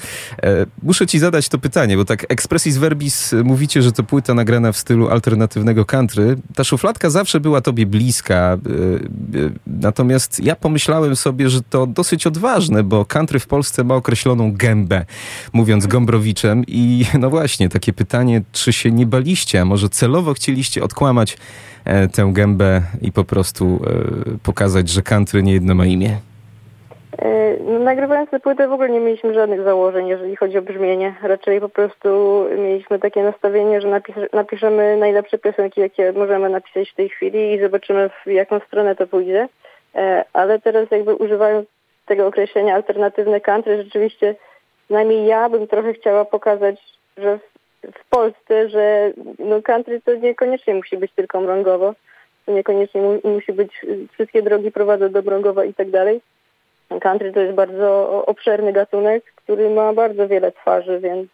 E, 0.44 0.66
muszę 0.84 1.08
ci 1.08 1.20
zadać 1.20 1.50
to 1.50 1.58
pytanie, 1.58 1.98
bo 1.98 2.06
tak 2.06 2.26
expressis 2.30 2.78
verbis 2.78 3.34
e, 3.34 3.44
mówicie, 3.44 3.82
że 3.82 3.92
to 3.92 4.04
płyta 4.04 4.34
nagrana 4.34 4.72
w 4.72 4.78
stylu 4.78 5.10
alternatywnego 5.10 5.86
country. 5.86 6.36
Ta 6.56 6.64
szufladka 6.64 7.10
zawsze 7.10 7.40
była 7.40 7.62
tobie 7.62 7.86
bliska, 7.86 8.36
e, 8.36 8.48
e, 8.48 9.50
natomiast 9.68 10.40
ja 10.40 10.56
pomyślałem 10.56 11.16
sobie, 11.16 11.50
że 11.50 11.62
to 11.62 11.88
dosyć 11.88 12.28
odważne, 12.28 12.84
bo 12.84 13.06
country 13.06 13.40
w 13.40 13.48
Polsce 13.48 13.84
ma 13.84 13.96
określoną 13.96 14.54
gębę, 14.54 15.06
mówiąc 15.54 15.88
Gombrowiczem 15.88 16.64
i 16.68 17.06
no 17.20 17.30
właśnie, 17.30 17.70
takie 17.70 17.94
pytanie, 17.94 18.42
czy 18.52 18.74
się 18.74 18.92
nie 18.92 19.06
baliście, 19.06 19.62
a 19.62 19.66
może 19.66 19.89
celowo 19.89 20.34
chcieliście 20.34 20.84
odkłamać 20.84 21.34
e, 21.34 21.81
tę 22.16 22.30
gębę 22.34 22.82
i 23.02 23.12
po 23.12 23.24
prostu 23.24 23.66
e, 23.66 24.38
pokazać, 24.44 24.90
że 24.90 25.02
country 25.02 25.44
nie 25.44 25.54
jedno 25.54 25.76
ma 25.76 25.86
imię? 25.86 26.10
E, 27.18 27.42
No, 27.68 27.80
nagrywając 27.80 28.30
tę 28.30 28.40
płytę 28.40 28.68
w 28.68 28.72
ogóle 28.72 28.90
nie 28.90 29.00
mieliśmy 29.00 29.34
żadnych 29.34 29.64
założeń, 29.64 30.08
jeżeli 30.08 30.36
chodzi 30.36 30.58
o 30.58 30.62
brzmienie. 30.62 31.16
Raczej 31.24 31.60
po 31.62 31.70
prostu 31.70 32.44
mieliśmy 32.58 33.00
takie 33.00 33.24
nastawienie, 33.24 33.82
że 33.82 33.88
napis- 33.88 34.34
napiszemy 34.34 34.98
najlepsze 34.98 35.38
piosenki, 35.38 35.82
jakie 35.82 36.12
możemy 36.12 36.50
napisać 36.50 36.90
w 36.92 36.96
tej 36.96 37.10
chwili 37.10 37.54
i 37.54 37.60
zobaczymy, 37.62 38.10
w 38.26 38.30
jaką 38.30 38.60
stronę 38.60 38.96
to 38.96 39.08
pójdzie. 39.08 39.48
E, 39.96 40.24
Ale 40.34 40.60
teraz 40.60 40.92
jakby 40.92 41.16
używając 41.16 41.68
tego 42.06 42.28
określenia 42.28 42.76
alternatywne 42.76 43.42
country, 43.42 43.84
rzeczywiście 43.84 44.36
przynajmniej 44.86 45.26
ja 45.26 45.50
bym 45.50 45.68
trochę 45.68 45.94
chciała 45.94 46.26
pokazać, 46.26 46.76
że 47.18 47.40
w 47.82 48.10
Polsce, 48.10 48.70
że 48.70 49.14
no 49.40 49.62
country 49.62 50.02
to 50.02 50.16
niekoniecznie 50.16 50.74
musi 50.74 50.98
być 50.98 51.12
tylko 51.12 51.42
mrągowo, 51.42 51.94
to 52.46 52.52
niekoniecznie 52.52 53.02
mu, 53.02 53.20
musi 53.24 53.54
być, 53.54 53.84
y, 53.84 54.08
wszystkie 54.14 54.42
drogi 54.42 54.72
prowadzą 54.72 55.10
do 55.10 55.22
Mrągowa 55.22 55.66
i 55.66 55.74
tak 55.74 55.90
dalej. 55.90 56.22
Country 57.02 57.32
to 57.32 57.40
jest 57.40 57.56
bardzo 57.56 58.08
obszerny 58.26 58.74
gatunek, 58.74 59.24
który 59.36 59.70
ma 59.70 59.94
bardzo 59.94 60.28
wiele 60.28 60.52
twarzy, 60.52 61.00
więc 61.00 61.30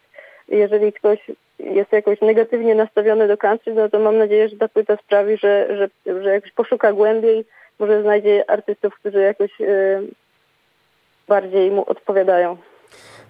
jeżeli 0.48 0.92
ktoś 0.92 1.18
jest 1.58 1.92
jakoś 1.92 2.20
negatywnie 2.20 2.74
nastawiony 2.74 3.28
do 3.28 3.36
country, 3.36 3.74
no 3.74 3.88
to 3.88 3.98
mam 3.98 4.18
nadzieję, 4.18 4.48
że 4.48 4.56
ta 4.56 4.68
płyta 4.68 4.96
sprawi, 4.96 5.36
że, 5.36 5.68
że, 5.76 6.22
że 6.22 6.30
jakoś 6.30 6.52
poszuka 6.52 6.92
głębiej, 6.92 7.44
może 7.78 8.02
znajdzie 8.02 8.50
artystów, 8.50 8.94
którzy 8.94 9.20
jakoś 9.20 9.60
y, 9.60 10.00
bardziej 11.28 11.70
mu 11.70 11.90
odpowiadają. 11.90 12.56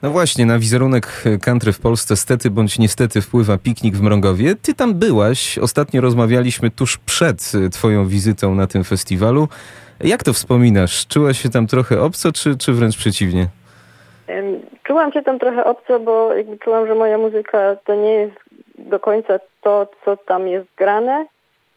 No 0.02 0.10
właśnie, 0.10 0.46
na 0.46 0.58
wizerunek 0.58 1.24
country 1.42 1.72
w 1.72 1.80
Polsce 1.80 2.16
stety 2.16 2.50
bądź 2.50 2.78
niestety 2.78 3.20
wpływa 3.20 3.58
piknik 3.58 3.94
w 3.94 4.02
Mrągowie. 4.02 4.54
Ty 4.62 4.74
tam 4.74 4.94
byłaś, 4.94 5.58
ostatnio 5.58 6.00
rozmawialiśmy 6.00 6.70
tuż 6.70 6.98
przed 6.98 7.52
twoją 7.72 8.06
wizytą 8.06 8.54
na 8.54 8.66
tym 8.66 8.84
festiwalu. 8.84 9.48
Jak 10.00 10.24
to 10.24 10.32
wspominasz? 10.32 11.06
Czułaś 11.06 11.42
się 11.42 11.48
tam 11.48 11.66
trochę 11.66 12.00
obco, 12.00 12.32
czy, 12.32 12.56
czy 12.56 12.72
wręcz 12.72 12.96
przeciwnie? 12.96 13.46
Czułam 14.82 15.12
się 15.12 15.22
tam 15.22 15.38
trochę 15.38 15.64
obco, 15.64 16.00
bo 16.00 16.34
jakby 16.34 16.58
czułam, 16.58 16.86
że 16.86 16.94
moja 16.94 17.18
muzyka 17.18 17.76
to 17.84 17.94
nie 17.94 18.12
jest 18.12 18.36
do 18.78 19.00
końca 19.00 19.38
to, 19.62 19.86
co 20.04 20.16
tam 20.16 20.48
jest 20.48 20.66
grane. 20.76 21.26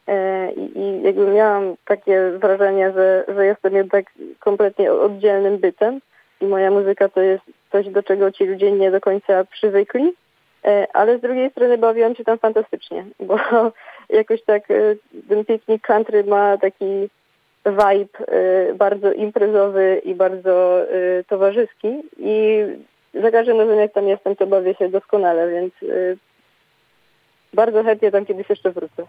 E, 0.07 0.51
I, 0.51 0.79
i 0.79 1.03
jakby 1.03 1.27
miałam 1.27 1.75
takie 1.85 2.31
wrażenie, 2.41 2.91
że, 2.91 3.25
że 3.35 3.45
jestem 3.45 3.75
jednak 3.75 4.05
kompletnie 4.39 4.93
oddzielnym 4.93 5.57
bytem 5.57 5.99
i 6.41 6.45
moja 6.45 6.71
muzyka 6.71 7.09
to 7.09 7.21
jest 7.21 7.43
coś, 7.71 7.89
do 7.89 8.03
czego 8.03 8.31
ci 8.31 8.45
ludzie 8.45 8.71
nie 8.71 8.91
do 8.91 9.01
końca 9.01 9.43
przywykli, 9.43 10.13
e, 10.65 10.87
ale 10.93 11.17
z 11.17 11.21
drugiej 11.21 11.51
strony 11.51 11.77
bawiłam 11.77 12.15
się 12.15 12.23
tam 12.23 12.39
fantastycznie, 12.39 13.05
bo 13.19 13.39
jakoś 14.09 14.43
tak 14.43 14.71
e, 14.71 14.95
ten 15.29 15.45
piknik 15.45 15.81
country 15.87 16.23
ma 16.23 16.57
taki 16.57 17.09
vibe 17.65 18.27
e, 18.27 18.73
bardzo 18.73 19.13
imprezowy 19.13 20.01
i 20.03 20.15
bardzo 20.15 20.81
towarzyski 21.27 21.87
i 22.17 22.63
za 23.13 23.31
każdym 23.31 23.59
razem 23.59 23.79
jak 23.79 23.93
tam 23.93 24.07
jestem, 24.07 24.35
to 24.35 24.47
bawię 24.47 24.75
się 24.75 24.89
doskonale, 24.89 25.49
więc 25.49 25.73
bardzo 27.53 27.83
chętnie 27.83 28.11
tam 28.11 28.25
kiedyś 28.25 28.49
jeszcze 28.49 28.71
wrócę. 28.71 29.03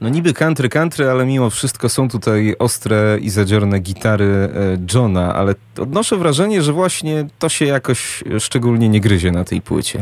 No 0.00 0.08
niby 0.08 0.32
country, 0.32 0.68
country, 0.68 1.10
ale 1.10 1.26
mimo 1.26 1.50
wszystko 1.50 1.88
są 1.88 2.08
tutaj 2.08 2.54
ostre 2.58 3.18
i 3.20 3.30
zadziorne 3.30 3.78
gitary 3.78 4.24
e, 4.24 4.48
Johna, 4.94 5.34
ale 5.34 5.54
odnoszę 5.82 6.16
wrażenie, 6.16 6.62
że 6.62 6.72
właśnie 6.72 7.26
to 7.38 7.48
się 7.48 7.64
jakoś 7.64 8.24
szczególnie 8.38 8.88
nie 8.88 9.00
gryzie 9.00 9.32
na 9.32 9.44
tej 9.44 9.60
płycie. 9.60 9.98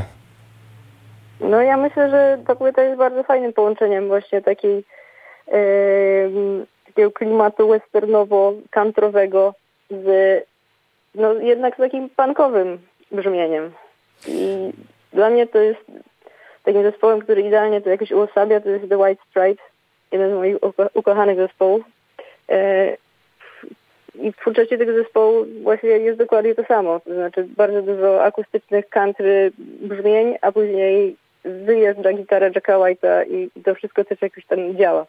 No 1.41 1.63
ja 1.63 1.77
myślę, 1.77 2.11
że 2.11 2.39
ta 2.47 2.55
płyta 2.55 2.83
jest 2.83 2.99
bardzo 2.99 3.23
fajnym 3.23 3.53
połączeniem 3.53 4.09
właśnie 4.09 4.43
takiej 4.43 4.85
e, 5.49 5.61
takiego 6.87 7.11
klimatu 7.11 7.69
westernowo-kantrowego 7.69 9.53
z 9.91 10.07
no 11.15 11.33
jednak 11.33 11.75
z 11.75 11.79
takim 11.79 12.09
punkowym 12.11 12.79
brzmieniem. 13.13 13.71
I 14.29 14.71
dla 15.13 15.31
mnie 15.31 15.47
to 15.47 15.59
jest 15.59 15.81
takim 16.65 16.83
zespołem, 16.83 17.21
który 17.21 17.43
idealnie 17.43 17.81
to 17.81 17.91
jakoś 17.91 18.11
uosabia, 18.11 18.61
to 18.61 18.69
jest 18.69 18.89
The 18.89 18.99
White 18.99 19.23
Stripes 19.31 19.78
jeden 20.13 20.31
z 20.31 20.35
moich 20.35 20.57
ukochanych 20.95 21.37
zespołów. 21.37 21.83
E, 22.49 22.97
I 24.15 24.33
w 24.33 24.37
twórczości 24.37 24.79
tego 24.79 24.93
zespołu 24.93 25.47
właśnie 25.63 25.89
jest 25.89 26.19
dokładnie 26.19 26.55
to 26.55 26.65
samo. 26.65 27.01
To 27.01 27.15
znaczy 27.15 27.49
bardzo 27.57 27.83
dużo 27.83 28.25
akustycznych 28.25 28.89
country 28.89 29.53
brzmień, 29.81 30.35
a 30.43 30.53
później 30.53 31.17
wyjeżdża 31.45 32.13
gitara 32.13 32.47
Jacka 32.47 32.79
White'a 32.79 33.25
i 33.31 33.63
to 33.63 33.75
wszystko 33.75 34.05
też 34.05 34.23
jakoś 34.23 34.45
tam 34.45 34.77
działa. 34.77 35.07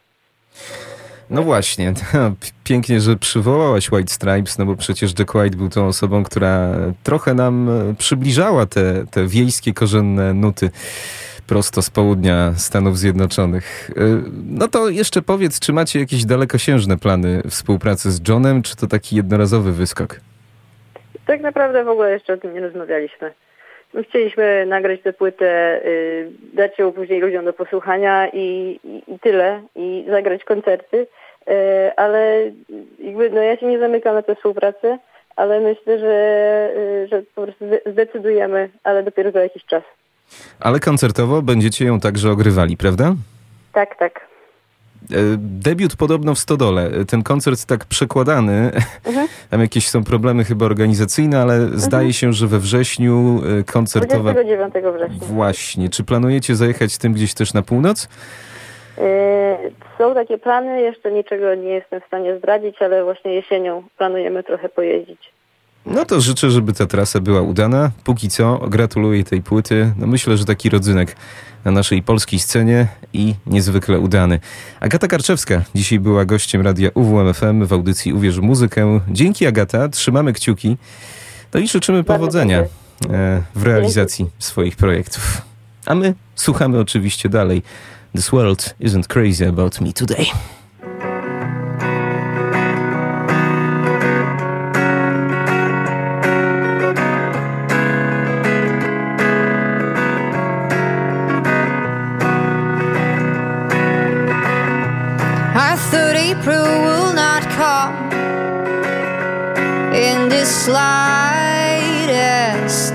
No 1.29 1.43
właśnie, 1.43 1.93
pięknie, 2.63 2.99
że 2.99 3.15
przywołałaś 3.15 3.91
White 3.91 4.13
Stripes, 4.13 4.57
no 4.57 4.65
bo 4.65 4.75
przecież 4.75 5.19
Jack 5.19 5.35
White 5.35 5.57
był 5.57 5.69
tą 5.69 5.87
osobą, 5.87 6.23
która 6.23 6.75
trochę 7.03 7.33
nam 7.33 7.69
przybliżała 7.97 8.65
te, 8.65 9.05
te 9.11 9.27
wiejskie, 9.27 9.73
korzenne 9.73 10.33
nuty 10.33 10.69
prosto 11.49 11.81
z 11.81 11.89
południa 11.89 12.53
Stanów 12.57 12.97
Zjednoczonych. 12.97 13.89
E, 13.89 14.01
no 14.59 14.67
to 14.67 14.89
jeszcze 14.89 15.21
powiedz, 15.21 15.59
czy 15.59 15.73
macie 15.73 15.99
jakieś 15.99 16.25
dalekosiężne 16.25 16.97
plany 16.97 17.41
współpracy 17.49 18.11
z 18.11 18.27
Johnem, 18.27 18.61
czy 18.61 18.75
to 18.75 18.87
taki 18.87 19.15
jednorazowy 19.15 19.71
wyskok? 19.71 20.15
Tak 21.25 21.41
naprawdę 21.41 21.83
w 21.83 21.89
ogóle 21.89 22.11
jeszcze 22.11 22.33
o 22.33 22.37
tym 22.37 22.53
nie 22.53 22.59
rozmawialiśmy. 22.59 23.33
My 23.93 24.03
chcieliśmy 24.03 24.65
nagrać 24.65 25.01
tę 25.01 25.13
płytę, 25.13 25.81
y, 25.85 26.31
dać 26.53 26.79
ją 26.79 26.91
później 26.91 27.21
ludziom 27.21 27.45
do 27.45 27.53
posłuchania 27.53 28.29
i, 28.33 28.79
i, 28.83 29.13
i 29.13 29.19
tyle, 29.19 29.61
i 29.75 30.05
zagrać 30.09 30.43
koncerty, 30.43 30.97
y, 30.97 31.51
ale 31.95 32.51
jakby, 32.99 33.29
no 33.29 33.41
ja 33.41 33.57
się 33.57 33.65
nie 33.65 33.79
zamykam 33.79 34.15
na 34.15 34.21
tę 34.21 34.35
współpracę, 34.35 34.97
ale 35.35 35.59
myślę, 35.59 35.99
że, 35.99 36.15
y, 36.77 37.07
że 37.07 37.21
po 37.35 37.41
prostu 37.41 37.65
zdecydujemy, 37.85 38.69
ale 38.83 39.03
dopiero 39.03 39.31
za 39.31 39.41
jakiś 39.41 39.65
czas. 39.65 39.83
Ale 40.59 40.79
koncertowo 40.79 41.41
będziecie 41.41 41.85
ją 41.85 41.99
także 41.99 42.31
ogrywali, 42.31 42.77
prawda? 42.77 43.15
Tak, 43.73 43.95
tak. 43.95 44.29
E, 45.11 45.15
debiut 45.37 45.95
podobno 45.95 46.35
w 46.35 46.39
Stodole. 46.39 46.89
Ten 47.07 47.23
koncert 47.23 47.65
tak 47.65 47.85
przekładany. 47.85 48.71
Mhm. 49.05 49.27
Tam 49.51 49.61
jakieś 49.61 49.89
są 49.89 50.03
problemy 50.03 50.43
chyba 50.43 50.65
organizacyjne, 50.65 51.41
ale 51.41 51.53
mhm. 51.53 51.79
zdaje 51.79 52.13
się, 52.13 52.33
że 52.33 52.47
we 52.47 52.59
wrześniu 52.59 53.41
e, 53.59 53.63
koncertowa... 53.63 54.33
29 54.33 54.73
września. 54.95 55.27
Właśnie. 55.27 55.89
Czy 55.89 56.03
planujecie 56.03 56.55
zajechać 56.55 56.97
tym 56.97 57.13
gdzieś 57.13 57.33
też 57.33 57.53
na 57.53 57.61
północ? 57.61 58.09
E, 58.97 59.57
są 59.97 60.13
takie 60.13 60.37
plany, 60.37 60.81
jeszcze 60.81 61.11
niczego 61.11 61.55
nie 61.55 61.69
jestem 61.69 62.01
w 62.01 62.05
stanie 62.05 62.37
zdradzić, 62.37 62.81
ale 62.81 63.03
właśnie 63.03 63.33
jesienią 63.33 63.83
planujemy 63.97 64.43
trochę 64.43 64.69
pojeździć. 64.69 65.31
No 65.85 66.05
to 66.05 66.21
życzę, 66.21 66.51
żeby 66.51 66.73
ta 66.73 66.85
trasa 66.85 67.19
była 67.19 67.41
udana. 67.41 67.91
Póki 68.03 68.29
co 68.29 68.57
gratuluję 68.57 69.23
tej 69.23 69.41
płyty. 69.41 69.93
No 69.97 70.07
myślę, 70.07 70.37
że 70.37 70.45
taki 70.45 70.69
rodzynek 70.69 71.15
na 71.65 71.71
naszej 71.71 72.03
polskiej 72.03 72.39
scenie 72.39 72.87
i 73.13 73.35
niezwykle 73.45 73.99
udany. 73.99 74.39
Agata 74.79 75.07
Karczewska 75.07 75.63
dzisiaj 75.75 75.99
była 75.99 76.25
gościem 76.25 76.61
radia 76.61 76.89
UWMFM 76.93 77.65
w 77.65 77.73
audycji 77.73 78.13
Uwierz 78.13 78.39
w 78.39 78.41
muzykę. 78.41 78.99
Dzięki 79.09 79.45
Agata, 79.45 79.89
trzymamy 79.89 80.33
kciuki. 80.33 80.77
No 81.53 81.59
i 81.59 81.67
życzymy 81.67 82.03
powodzenia 82.03 82.59
e, 82.59 82.67
w 83.55 83.63
realizacji 83.63 84.25
swoich 84.39 84.75
projektów. 84.75 85.41
A 85.85 85.95
my 85.95 86.13
słuchamy 86.35 86.79
oczywiście 86.79 87.29
dalej. 87.29 87.63
This 88.15 88.29
world 88.29 88.75
isn't 88.81 89.07
crazy 89.07 89.47
about 89.47 89.81
me 89.81 89.93
today. 89.93 90.25
Slightest 110.69 112.93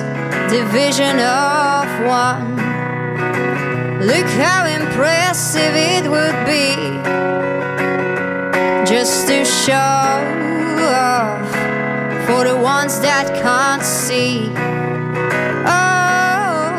division 0.48 1.18
of 1.18 1.86
one. 2.06 2.54
Look 4.00 4.28
how 4.44 4.66
impressive 4.66 5.74
it 5.74 6.08
would 6.08 6.46
be 6.46 6.76
just 8.86 9.26
to 9.28 9.44
show 9.44 9.74
off 10.78 11.50
for 12.26 12.44
the 12.44 12.56
ones 12.56 13.00
that 13.00 13.26
can't 13.42 13.82
see. 13.82 14.50
Oh, 15.66 16.70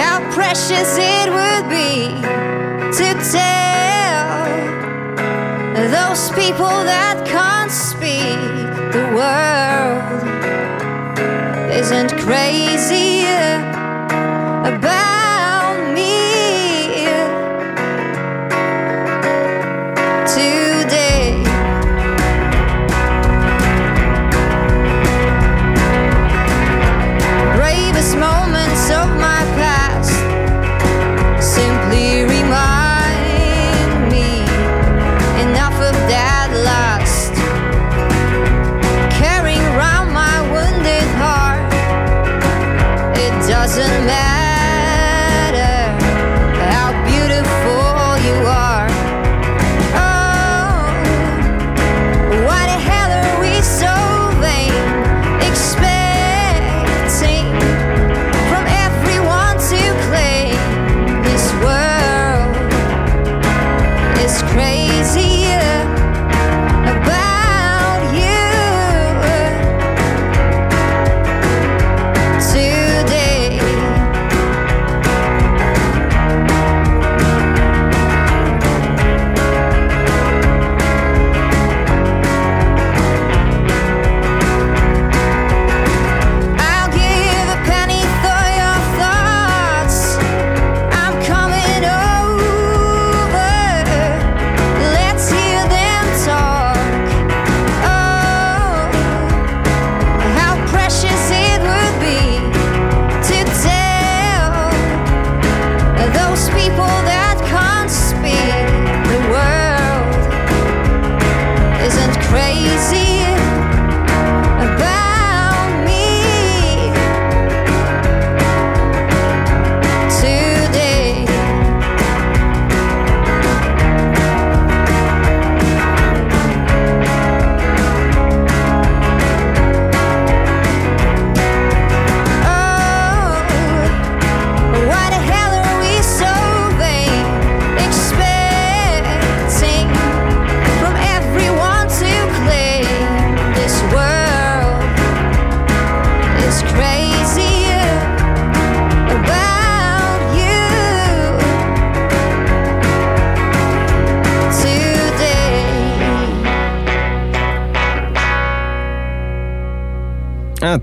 how 0.00 0.18
precious 0.32 0.98
it 0.98 1.15
those 6.16 6.30
people 6.30 6.76
that 6.88 7.26
can't 7.26 7.70
speak 7.70 8.40
the 8.96 9.04
world. 9.14 10.22
Isn't 11.70 12.12
crazy 12.22 13.05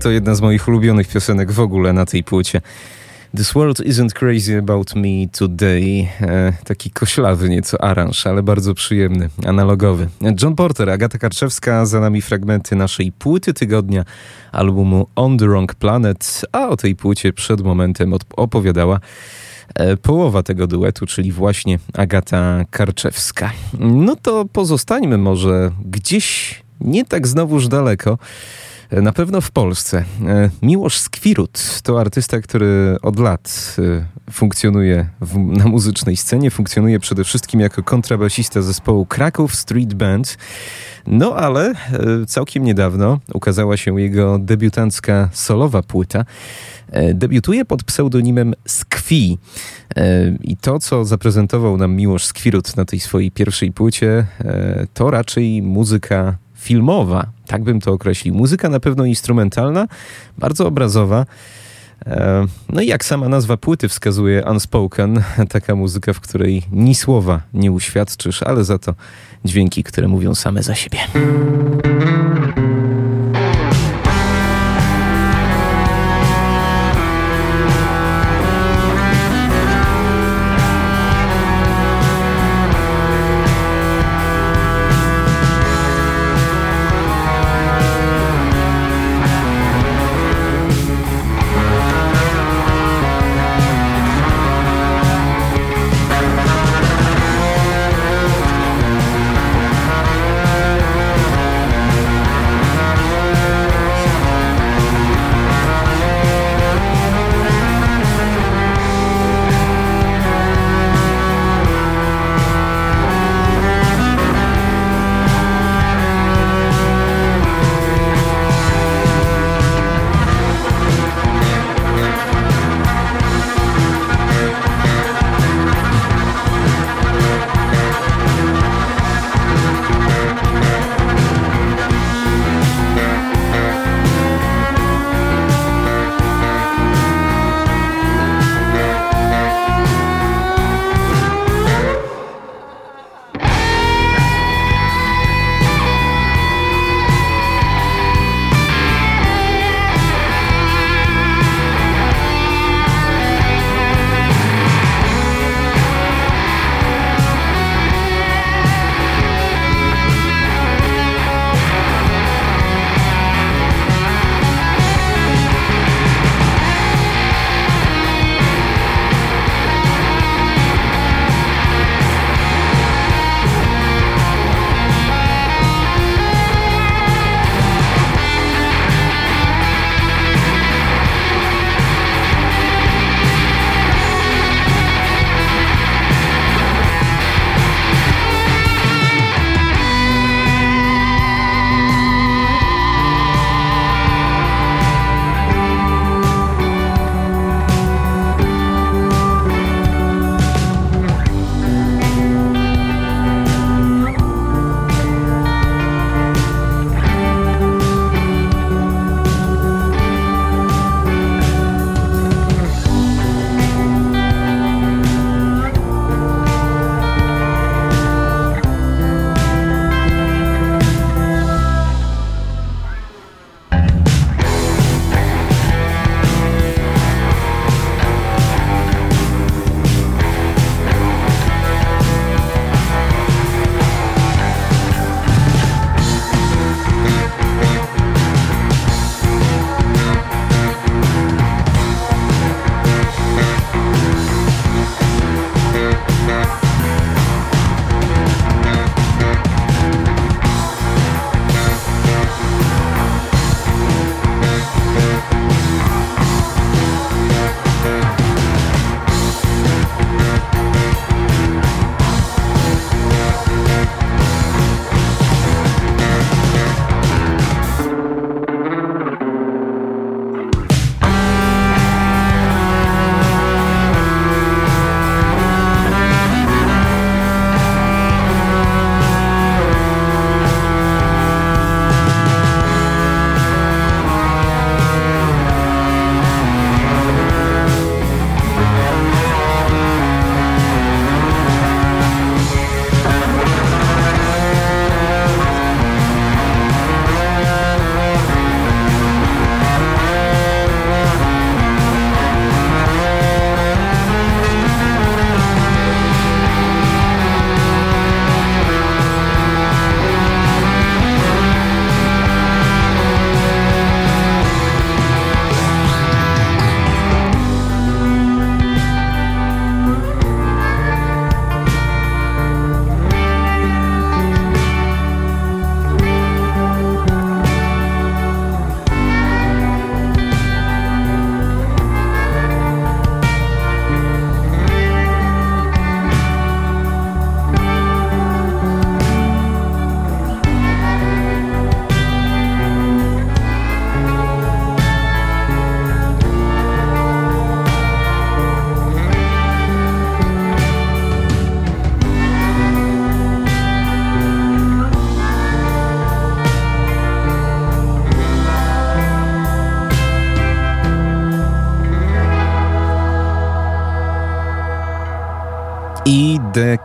to 0.04 0.10
jedna 0.10 0.34
z 0.34 0.40
moich 0.40 0.68
ulubionych 0.68 1.08
piosenek 1.08 1.52
w 1.52 1.60
ogóle 1.60 1.92
na 1.92 2.06
tej 2.06 2.24
płycie. 2.24 2.60
This 3.36 3.52
World 3.52 3.80
Isn't 3.80 4.12
Crazy 4.12 4.58
About 4.58 4.94
Me 4.94 5.28
Today. 5.38 6.08
E, 6.20 6.52
taki 6.64 6.90
koślawy 6.90 7.48
nieco 7.48 7.84
aranż, 7.84 8.26
ale 8.26 8.42
bardzo 8.42 8.74
przyjemny, 8.74 9.28
analogowy. 9.46 10.08
John 10.42 10.54
Porter, 10.54 10.90
Agata 10.90 11.18
Karczewska, 11.18 11.86
za 11.86 12.00
nami 12.00 12.22
fragmenty 12.22 12.76
naszej 12.76 13.12
płyty 13.12 13.54
tygodnia, 13.54 14.04
albumu 14.52 15.06
On 15.16 15.38
the 15.38 15.46
Wrong 15.46 15.74
Planet, 15.74 16.46
a 16.52 16.68
o 16.68 16.76
tej 16.76 16.96
płycie 16.96 17.32
przed 17.32 17.60
momentem 17.60 18.14
opowiadała 18.36 19.00
e, 19.74 19.96
połowa 19.96 20.42
tego 20.42 20.66
duetu, 20.66 21.06
czyli 21.06 21.32
właśnie 21.32 21.78
Agata 21.94 22.64
Karczewska. 22.70 23.52
No 23.78 24.16
to 24.16 24.44
pozostańmy 24.52 25.18
może 25.18 25.70
gdzieś 25.84 26.54
nie 26.80 27.04
tak 27.04 27.26
znowuż 27.26 27.68
daleko. 27.68 28.18
Na 29.02 29.12
pewno 29.12 29.40
w 29.40 29.50
Polsce. 29.50 30.04
E, 30.26 30.50
Miłosz 30.62 30.98
Skwirut 30.98 31.80
to 31.82 32.00
artysta, 32.00 32.40
który 32.40 32.96
od 33.02 33.18
lat 33.18 33.76
e, 33.78 34.32
funkcjonuje 34.32 35.08
w, 35.20 35.38
na 35.38 35.64
muzycznej 35.64 36.16
scenie. 36.16 36.50
Funkcjonuje 36.50 37.00
przede 37.00 37.24
wszystkim 37.24 37.60
jako 37.60 37.82
kontrabasista 37.82 38.62
zespołu 38.62 39.06
Kraków 39.06 39.54
Street 39.54 39.94
Band. 39.94 40.38
No 41.06 41.36
ale 41.36 41.70
e, 41.70 41.74
całkiem 42.26 42.64
niedawno 42.64 43.20
ukazała 43.34 43.76
się 43.76 44.00
jego 44.00 44.38
debiutancka 44.38 45.28
solowa 45.32 45.82
płyta. 45.82 46.24
Debiutuje 47.14 47.64
pod 47.64 47.84
pseudonimem 47.84 48.54
Skwi. 48.66 49.38
I 50.40 50.56
to, 50.56 50.78
co 50.78 51.04
zaprezentował 51.04 51.76
nam 51.76 51.96
Miłosz 51.96 52.24
Skwirut 52.24 52.76
na 52.76 52.84
tej 52.84 53.00
swojej 53.00 53.30
pierwszej 53.30 53.72
płycie, 53.72 54.26
to 54.94 55.10
raczej 55.10 55.62
muzyka 55.62 56.36
filmowa, 56.64 57.26
tak 57.46 57.62
bym 57.62 57.80
to 57.80 57.92
określił. 57.92 58.34
Muzyka 58.34 58.68
na 58.68 58.80
pewno 58.80 59.04
instrumentalna, 59.04 59.88
bardzo 60.38 60.66
obrazowa. 60.66 61.26
E, 62.06 62.46
no 62.68 62.80
i 62.80 62.86
jak 62.86 63.04
sama 63.04 63.28
nazwa 63.28 63.56
płyty 63.56 63.88
wskazuje, 63.88 64.44
unspoken, 64.44 65.22
taka 65.48 65.74
muzyka, 65.74 66.12
w 66.12 66.20
której 66.20 66.62
ni 66.72 66.94
słowa 66.94 67.40
nie 67.54 67.72
uświadczysz, 67.72 68.42
ale 68.42 68.64
za 68.64 68.78
to 68.78 68.94
dźwięki, 69.44 69.84
które 69.84 70.08
mówią 70.08 70.34
same 70.34 70.62
za 70.62 70.74
siebie. 70.74 70.98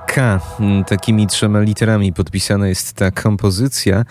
DK. 0.09 0.39
Takimi 0.87 1.27
trzema 1.27 1.59
literami 1.59 2.13
podpisana 2.13 2.67
jest 2.67 2.93
ta 2.93 3.11
kompozycja. 3.11 4.05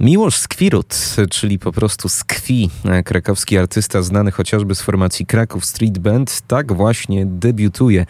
Miłosz 0.00 0.36
Skwirut, 0.36 0.96
czyli 1.30 1.58
po 1.58 1.72
prostu 1.72 2.08
Skwi, 2.08 2.70
krakowski 3.04 3.58
artysta 3.58 4.02
znany 4.02 4.30
chociażby 4.30 4.74
z 4.74 4.82
formacji 4.82 5.26
Kraków 5.26 5.64
Street 5.64 5.98
Band, 5.98 6.40
tak 6.40 6.72
właśnie 6.72 7.26
debiutuje 7.26 8.06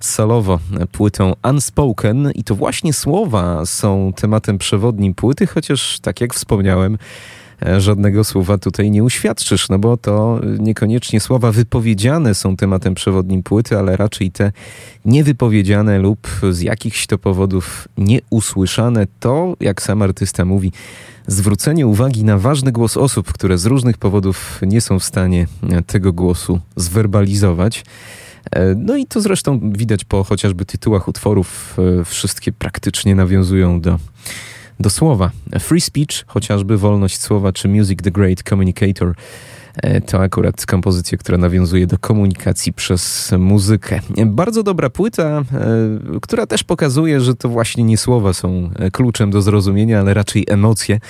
solowo 0.00 0.58
płytą 0.92 1.32
Unspoken 1.44 2.30
i 2.34 2.44
to 2.44 2.54
właśnie 2.54 2.92
słowa 2.92 3.66
są 3.66 4.12
tematem 4.16 4.58
przewodnim 4.58 5.14
płyty, 5.14 5.46
chociaż 5.46 6.00
tak 6.00 6.20
jak 6.20 6.34
wspomniałem, 6.34 6.98
E, 6.98 7.37
żadnego 7.78 8.24
słowa 8.24 8.58
tutaj 8.58 8.90
nie 8.90 9.04
uświadczysz, 9.04 9.68
no 9.68 9.78
bo 9.78 9.96
to 9.96 10.40
niekoniecznie 10.58 11.20
słowa 11.20 11.52
wypowiedziane 11.52 12.34
są 12.34 12.56
tematem 12.56 12.94
przewodnim 12.94 13.42
płyty, 13.42 13.78
ale 13.78 13.96
raczej 13.96 14.30
te 14.30 14.52
niewypowiedziane 15.04 15.98
lub 15.98 16.28
z 16.50 16.60
jakichś 16.60 17.06
to 17.06 17.18
powodów 17.18 17.88
nieusłyszane. 17.98 19.06
To, 19.20 19.56
jak 19.60 19.82
sam 19.82 20.02
artysta 20.02 20.44
mówi, 20.44 20.72
zwrócenie 21.26 21.86
uwagi 21.86 22.24
na 22.24 22.38
ważny 22.38 22.72
głos 22.72 22.96
osób, 22.96 23.32
które 23.32 23.58
z 23.58 23.66
różnych 23.66 23.98
powodów 23.98 24.60
nie 24.62 24.80
są 24.80 24.98
w 24.98 25.04
stanie 25.04 25.46
tego 25.86 26.12
głosu 26.12 26.60
zwerbalizować. 26.76 27.84
E, 28.50 28.74
no 28.74 28.96
i 28.96 29.06
to 29.06 29.20
zresztą 29.20 29.72
widać 29.72 30.04
po 30.04 30.24
chociażby 30.24 30.64
tytułach 30.64 31.08
utworów. 31.08 31.76
E, 32.00 32.04
wszystkie 32.04 32.52
praktycznie 32.52 33.14
nawiązują 33.14 33.80
do 33.80 33.98
do 34.80 34.90
słowa. 34.90 35.30
Free 35.60 35.80
speech, 35.80 36.24
chociażby 36.26 36.78
wolność 36.78 37.20
słowa, 37.20 37.52
czy 37.52 37.68
Music 37.68 38.02
the 38.02 38.10
Great 38.10 38.42
Communicator, 38.42 39.14
e, 39.76 40.00
to 40.00 40.20
akurat 40.20 40.66
kompozycja, 40.66 41.18
która 41.18 41.38
nawiązuje 41.38 41.86
do 41.86 41.98
komunikacji 41.98 42.72
przez 42.72 43.32
muzykę. 43.38 44.00
Bardzo 44.26 44.62
dobra 44.62 44.90
płyta, 44.90 45.22
e, 45.22 45.44
która 46.22 46.46
też 46.46 46.64
pokazuje, 46.64 47.20
że 47.20 47.34
to 47.34 47.48
właśnie 47.48 47.84
nie 47.84 47.96
słowa 47.96 48.32
są 48.32 48.70
e, 48.76 48.90
kluczem 48.90 49.30
do 49.30 49.42
zrozumienia, 49.42 50.00
ale 50.00 50.14
raczej 50.14 50.44
emocje. 50.48 51.00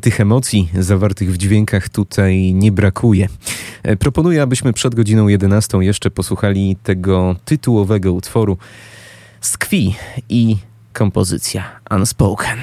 Tych 0.00 0.20
emocji 0.20 0.70
zawartych 0.78 1.32
w 1.32 1.36
dźwiękach 1.36 1.88
tutaj 1.88 2.54
nie 2.54 2.72
brakuje. 2.72 3.28
Proponuję, 3.98 4.42
abyśmy 4.42 4.72
przed 4.72 4.94
godziną 4.94 5.28
11 5.28 5.78
jeszcze 5.78 6.10
posłuchali 6.10 6.76
tego 6.82 7.36
tytułowego 7.44 8.12
utworu 8.12 8.58
Skwi 9.40 9.94
i 10.28 10.56
kompozycja 10.96 11.62
Unspoken. 11.90 12.58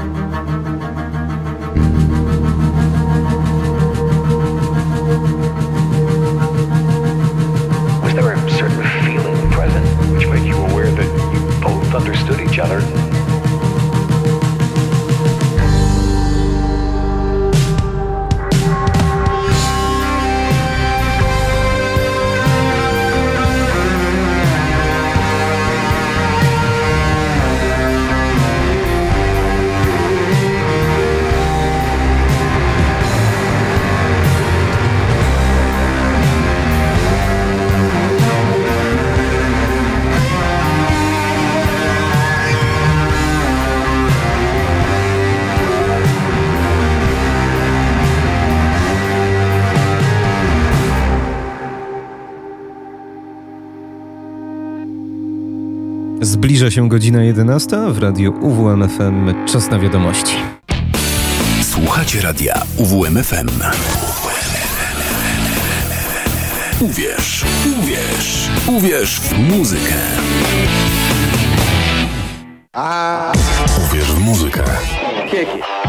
Was 0.00 0.08
there 8.14 8.32
a 8.32 8.50
certain 8.50 8.82
feeling 9.04 9.50
present 9.50 9.86
which 10.14 10.26
made 10.26 10.46
you 10.46 10.56
aware 10.56 10.90
that 10.90 11.04
you 11.34 11.40
both 11.60 11.94
understood 11.94 12.40
each 12.40 12.58
other? 12.58 12.99
Zbliża 56.60 56.74
się 56.76 56.88
godzina 56.88 57.22
11 57.22 57.76
w 57.88 57.98
radiu 57.98 58.34
UWMFM. 58.40 59.46
Czas 59.46 59.70
na 59.70 59.78
wiadomości. 59.78 60.36
Słuchacie 61.62 62.20
radia 62.20 62.62
UWMFM. 62.76 63.48
Uwierz, 66.80 67.44
uwierz, 67.78 68.48
uwierz 68.66 69.20
w 69.20 69.38
muzykę. 69.38 69.94
Uwierz 73.86 74.12
w 74.12 74.20
muzykę. 74.20 74.62
This 75.30 75.79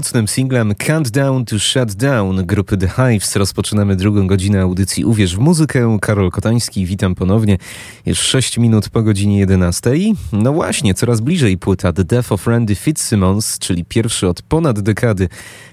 Mocnym 0.00 0.28
singlem 0.28 0.74
Countdown 0.74 1.44
to 1.44 1.58
Shut 1.58 1.94
Down 1.94 2.46
grupy 2.46 2.76
The 2.76 2.88
Hives 2.88 3.36
rozpoczynamy 3.36 3.96
drugą 3.96 4.26
godzinę 4.26 4.62
audycji 4.62 5.04
Uwierz 5.04 5.36
w 5.36 5.38
muzykę. 5.38 5.98
Karol 6.00 6.30
Kotański, 6.30 6.86
witam 6.86 7.14
ponownie. 7.14 7.58
Jest 8.06 8.20
6 8.22 8.58
minut 8.58 8.88
po 8.88 9.02
godzinie 9.02 9.38
11. 9.38 9.90
No 10.32 10.52
właśnie, 10.52 10.94
coraz 10.94 11.20
bliżej 11.20 11.58
płyta 11.58 11.92
The 11.92 12.04
Death 12.04 12.32
of 12.32 12.46
Randy 12.46 12.74
Fitzsimmons, 12.74 13.58
czyli 13.58 13.84
pierwszy 13.84 14.28
od 14.28 14.42
ponad 14.42 14.80
dekady 14.80 15.28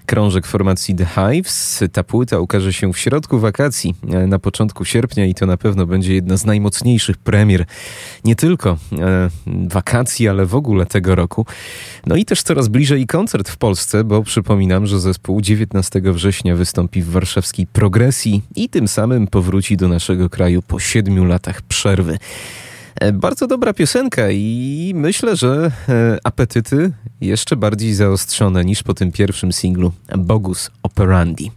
krążek 0.07 0.47
formacji 0.47 0.95
The 0.95 1.05
Hives. 1.05 1.83
Ta 1.93 2.03
płyta 2.03 2.39
ukaże 2.39 2.73
się 2.73 2.93
w 2.93 2.97
środku 2.97 3.39
wakacji, 3.39 3.95
e, 4.09 4.27
na 4.27 4.39
początku 4.39 4.85
sierpnia 4.85 5.25
i 5.25 5.33
to 5.33 5.45
na 5.45 5.57
pewno 5.57 5.85
będzie 5.85 6.13
jedna 6.13 6.37
z 6.37 6.45
najmocniejszych 6.45 7.17
premier 7.17 7.65
nie 8.25 8.35
tylko 8.35 8.77
e, 8.99 9.29
wakacji, 9.67 10.27
ale 10.27 10.45
w 10.45 10.55
ogóle 10.55 10.85
tego 10.85 11.15
roku. 11.15 11.45
No 12.05 12.15
i 12.15 12.25
też 12.25 12.43
coraz 12.43 12.67
bliżej 12.67 13.07
koncert 13.07 13.49
w 13.49 13.57
Polsce, 13.57 14.03
bo 14.03 14.23
przypominam, 14.23 14.87
że 14.87 14.99
zespół 14.99 15.41
19 15.41 16.01
września 16.01 16.55
wystąpi 16.55 17.01
w 17.01 17.09
warszawskiej 17.09 17.67
progresji 17.67 18.41
i 18.55 18.69
tym 18.69 18.87
samym 18.87 19.27
powróci 19.27 19.77
do 19.77 19.87
naszego 19.87 20.29
kraju 20.29 20.61
po 20.61 20.79
siedmiu 20.79 21.25
latach 21.25 21.61
przerwy. 21.61 22.17
E, 23.01 23.11
Bardzo 23.13 23.47
dobra 23.47 23.73
piosenka 23.73 24.31
i 24.31 24.91
myślę, 24.95 25.35
że 25.35 25.71
e, 25.89 26.17
apetyty 26.23 26.91
jeszcze 27.21 27.55
bardziej 27.55 27.93
zaostrzone 27.93 28.65
niż 28.65 28.83
po 28.83 28.93
tym 28.93 29.11
pierwszym 29.11 29.53
singlu 29.53 29.91
Bogus 30.17 30.71
Operandi. 30.83 31.51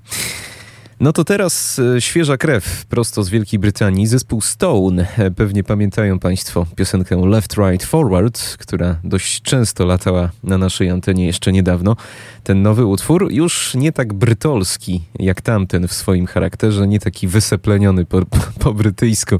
No 1.00 1.12
to 1.12 1.24
teraz 1.24 1.78
e, 1.78 2.00
świeża 2.00 2.36
krew 2.36 2.86
prosto 2.86 3.22
z 3.22 3.28
Wielkiej 3.28 3.58
Brytanii. 3.58 4.06
Zespół 4.06 4.40
Stone. 4.40 5.06
E, 5.18 5.30
Pewnie 5.30 5.64
pamiętają 5.64 6.18
Państwo 6.18 6.66
piosenkę 6.76 7.26
Left, 7.26 7.54
Right, 7.58 7.84
Forward, 7.84 8.56
która 8.58 8.96
dość 9.04 9.42
często 9.42 9.86
latała 9.86 10.30
na 10.44 10.58
naszej 10.58 10.90
antenie 10.90 11.26
jeszcze 11.26 11.52
niedawno. 11.52 11.96
Ten 12.44 12.62
nowy 12.62 12.86
utwór 12.86 13.32
już 13.32 13.74
nie 13.74 13.92
tak 13.92 14.12
brytolski 14.14 15.02
jak 15.18 15.40
tamten 15.40 15.88
w 15.88 15.92
swoim 15.92 16.26
charakterze, 16.26 16.88
nie 16.88 17.00
taki 17.00 17.28
wysepleniony 17.28 18.04
po, 18.04 18.20
po 18.60 18.74
brytyjsku 18.74 19.36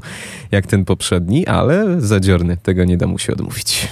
jak 0.51 0.67
ten 0.67 0.85
poprzedni, 0.85 1.47
ale 1.47 2.01
zadziorny. 2.01 2.57
Tego 2.57 2.85
nie 2.85 2.97
da 2.97 3.07
mu 3.07 3.19
się 3.19 3.33
odmówić. 3.33 3.87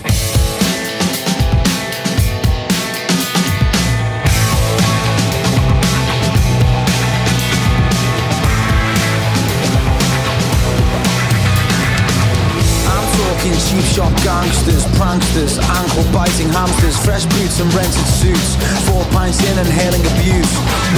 Shop 13.90 14.14
gangsters, 14.22 14.86
pranksters, 15.02 15.58
ankle 15.58 16.06
biting 16.14 16.50
hamsters, 16.54 16.96
fresh 17.02 17.26
boots 17.34 17.60
and 17.60 17.70
rented 17.74 18.06
suits. 18.06 18.56
Four 18.86 19.04
pints 19.10 19.42
in 19.42 19.58
inhaling 19.58 20.06
abuse. 20.14 20.52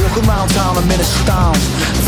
Walking 0.04 0.28
around 0.28 0.52
town, 0.52 0.76
I'm 0.76 0.92
in 0.92 1.00
a 1.00 1.08
stout. 1.08 1.56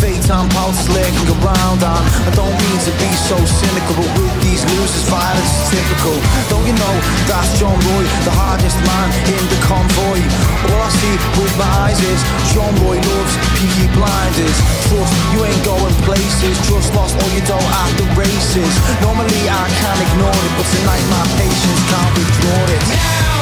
Fake 0.04 0.20
time 0.28 0.50
pulses 0.52 0.92
lurking 0.92 1.30
around, 1.40 1.80
and 1.80 2.04
I 2.28 2.32
don't 2.36 2.52
mean 2.52 2.80
to 2.84 2.92
be 3.00 3.10
so 3.16 3.40
cynical, 3.40 3.96
but 3.96 4.10
with 4.20 4.36
these 4.44 4.64
losers, 4.76 5.08
violence 5.08 5.48
is 5.48 5.80
typical. 5.80 6.16
Don't 6.52 6.68
you 6.68 6.76
know 6.76 6.96
that's 7.32 7.56
John 7.56 7.76
Roy, 7.76 8.04
the 8.28 8.36
hardest 8.36 8.76
man 8.84 9.08
in 9.32 9.44
the 9.48 9.60
convoy? 9.64 10.20
All 10.68 10.82
I 10.84 10.92
see 10.92 11.16
with 11.40 11.54
my 11.56 11.70
eyes 11.88 12.00
is 12.04 12.20
John 12.52 12.72
Roy 12.84 13.00
loves 13.00 13.34
Peaky 13.56 13.88
Blinders. 13.96 14.58
Trust 14.92 15.16
you 15.32 15.40
ain't 15.48 15.64
going 15.64 15.96
places, 16.04 16.60
trust 16.68 16.92
lost 16.96 17.16
or 17.16 17.30
you 17.32 17.44
don't 17.48 17.64
at 17.64 17.92
the 17.96 18.08
races. 18.20 18.72
Normally 19.00 19.48
I 19.48 19.66
can't 19.80 20.02
ignore 20.04 20.36
it, 20.36 20.54
but 20.60 20.73
tonight 20.80 21.06
my 21.10 21.24
patience 21.38 21.82
can't 21.90 22.18
withdraw 22.18 22.76
it. 22.76 23.33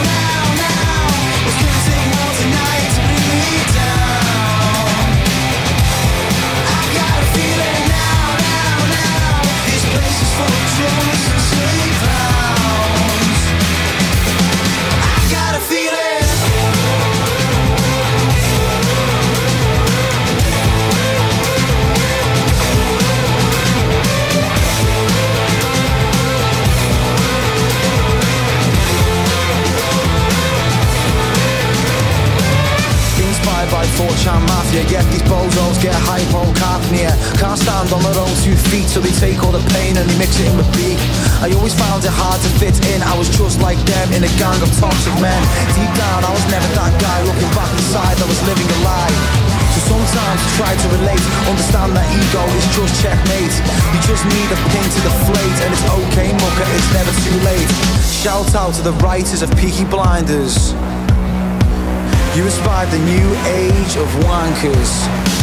Inspired 33.62 33.78
by 33.78 33.86
4chan 33.94 34.42
Mafia. 34.50 34.84
Get 34.90 35.06
these 35.14 35.22
bozos, 35.30 35.78
get 35.82 35.94
hypocapnia 35.94 37.14
Can't 37.38 37.60
stand 37.60 37.94
on 37.94 38.02
their 38.02 38.18
own 38.18 38.34
two 38.42 38.58
feet 38.58 38.90
So 38.90 39.00
they 39.02 39.14
take 39.22 39.44
all 39.44 39.52
the 39.52 39.62
pain 39.78 39.98
and 39.98 40.10
they 40.10 40.18
mix 40.18 40.40
it 40.40 40.50
in 40.50 40.58
with 40.58 40.66
beef 40.74 40.98
I 41.46 41.54
always 41.54 41.78
found 41.78 42.02
it 42.02 42.10
hard 42.10 42.42
to 42.42 42.50
fit 42.58 42.74
in. 42.90 43.02
I 43.06 43.14
was 43.18 43.30
just 43.30 43.62
like 43.62 43.78
them 43.86 44.14
in 44.14 44.26
a 44.26 44.32
gang 44.42 44.58
of 44.66 44.70
toxic 44.82 45.14
men. 45.22 45.38
Deep 45.78 45.94
down 45.94 46.26
I 46.26 46.32
was 46.34 46.46
never 46.50 46.66
that 46.74 46.94
guy 46.98 47.18
Looking 47.22 47.54
back 47.54 47.70
inside 47.78 48.18
I 48.18 48.26
was 48.26 48.42
living 48.50 48.66
a 48.66 48.80
lie. 48.82 49.14
So 49.78 49.94
sometimes 49.94 50.42
I 50.42 50.50
try 50.58 50.74
to 50.74 50.88
relate 50.98 51.26
Understand 51.46 51.94
that 51.94 52.08
ego 52.18 52.42
is 52.58 52.66
just 52.74 52.94
checkmate. 52.98 53.56
You 53.94 54.00
just 54.10 54.26
need 54.26 54.50
a 54.50 54.60
pin 54.74 54.86
to 54.90 55.00
deflate 55.06 55.58
And 55.62 55.70
it's 55.70 55.86
okay 55.86 56.34
mucker, 56.34 56.66
it's 56.66 56.90
never 56.98 57.14
too 57.14 57.38
late. 57.46 57.70
Shout 58.10 58.50
out 58.58 58.74
to 58.78 58.82
the 58.82 58.96
writers 59.06 59.46
of 59.46 59.54
Peaky 59.54 59.86
Blinders 59.86 60.74
you 62.36 62.46
inspired 62.46 62.90
the 62.92 63.00
new 63.00 63.36
age 63.46 63.98
of 63.98 64.08
wankers. 64.24 65.41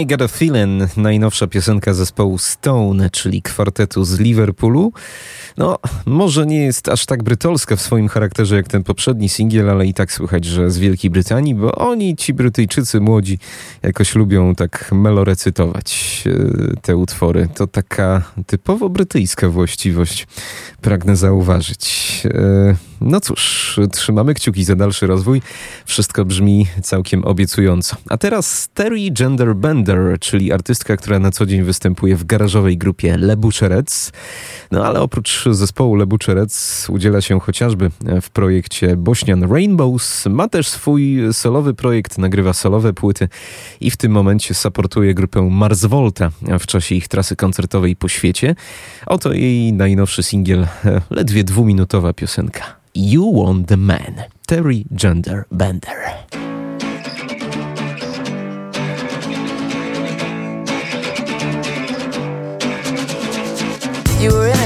I 0.00 0.06
Got 0.06 0.22
a 0.22 0.28
Feeling, 0.28 0.96
najnowsza 0.96 1.46
piosenka 1.46 1.94
zespołu 1.94 2.38
Stone, 2.38 3.10
czyli 3.10 3.42
kwartetu 3.42 4.04
z 4.04 4.18
Liverpoolu. 4.18 4.92
No, 5.56 5.78
może 6.06 6.46
nie 6.46 6.64
jest 6.64 6.88
aż 6.88 7.06
tak 7.06 7.22
brytolska 7.22 7.76
w 7.76 7.80
swoim 7.80 8.08
charakterze 8.08 8.56
jak 8.56 8.68
ten 8.68 8.84
poprzedni 8.84 9.28
singiel, 9.28 9.70
ale 9.70 9.86
i 9.86 9.94
tak 9.94 10.12
słychać, 10.12 10.44
że 10.44 10.70
z 10.70 10.78
Wielkiej 10.78 11.10
Brytanii, 11.10 11.54
bo 11.54 11.74
oni, 11.74 12.16
ci 12.16 12.34
Brytyjczycy 12.34 13.00
młodzi, 13.00 13.38
jakoś 13.82 14.14
lubią 14.14 14.54
tak 14.54 14.90
melorecytować 14.92 16.22
e, 16.26 16.76
te 16.82 16.96
utwory. 16.96 17.48
To 17.54 17.66
taka 17.66 18.22
typowo 18.46 18.88
brytyjska 18.88 19.48
właściwość, 19.48 20.26
pragnę 20.80 21.16
zauważyć. 21.16 22.22
E, 22.24 22.94
No 23.00 23.20
cóż, 23.20 23.80
trzymamy 23.92 24.34
kciuki 24.34 24.64
za 24.64 24.76
dalszy 24.76 25.06
rozwój. 25.06 25.42
Wszystko 25.84 26.24
brzmi 26.24 26.66
całkiem 26.82 27.24
obiecująco. 27.24 27.96
A 28.08 28.18
teraz 28.18 28.68
Terry 28.74 29.10
Gender 29.10 29.54
Bender, 29.54 30.18
czyli 30.20 30.52
artystka, 30.52 30.96
która 30.96 31.18
na 31.18 31.30
co 31.30 31.46
dzień 31.46 31.62
występuje 31.62 32.16
w 32.16 32.24
garażowej 32.24 32.78
grupie 32.78 33.16
Lebuczerec. 33.18 34.12
No 34.70 34.86
ale 34.86 35.00
oprócz 35.00 35.43
zespołu 35.52 35.94
Lebuczerec 35.94 36.86
udziela 36.90 37.20
się 37.20 37.40
chociażby 37.40 37.90
w 38.22 38.30
projekcie 38.30 38.96
Bośnian 38.96 39.52
Rainbows. 39.52 40.26
Ma 40.26 40.48
też 40.48 40.68
swój 40.68 41.18
solowy 41.32 41.74
projekt, 41.74 42.18
nagrywa 42.18 42.52
solowe 42.52 42.92
płyty 42.92 43.28
i 43.80 43.90
w 43.90 43.96
tym 43.96 44.12
momencie 44.12 44.54
supportuje 44.54 45.14
grupę 45.14 45.42
Mars 45.50 45.84
Volta 45.84 46.30
w 46.60 46.66
czasie 46.66 46.94
ich 46.94 47.08
trasy 47.08 47.36
koncertowej 47.36 47.96
po 47.96 48.08
świecie. 48.08 48.54
Oto 49.06 49.32
jej 49.32 49.72
najnowszy 49.72 50.22
singiel, 50.22 50.66
ledwie 51.10 51.44
dwuminutowa 51.44 52.12
piosenka. 52.12 52.76
You 52.94 53.44
Want 53.44 53.68
the 53.68 53.76
Man, 53.76 54.14
Terry 54.46 54.84
Gender 54.90 55.44
Bender. 55.50 55.96
You 64.20 64.30
were 64.30 64.48
in 64.48 64.63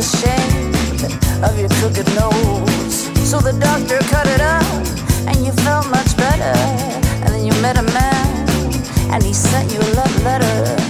ashamed 0.00 1.04
of 1.44 1.58
your 1.60 1.68
crooked 1.78 2.06
nose. 2.14 3.10
So 3.28 3.38
the 3.38 3.52
doctor 3.52 3.98
cut 4.08 4.26
it 4.26 4.40
out, 4.40 4.86
and 5.28 5.44
you 5.44 5.52
felt 5.52 5.90
much 5.90 6.16
better. 6.16 6.56
And 7.22 7.28
then 7.28 7.44
you 7.44 7.52
met 7.60 7.76
a 7.76 7.82
man, 7.82 8.48
and 9.12 9.22
he 9.22 9.34
sent 9.34 9.70
you 9.70 9.78
a 9.78 9.90
love 9.94 10.24
letter. 10.24 10.89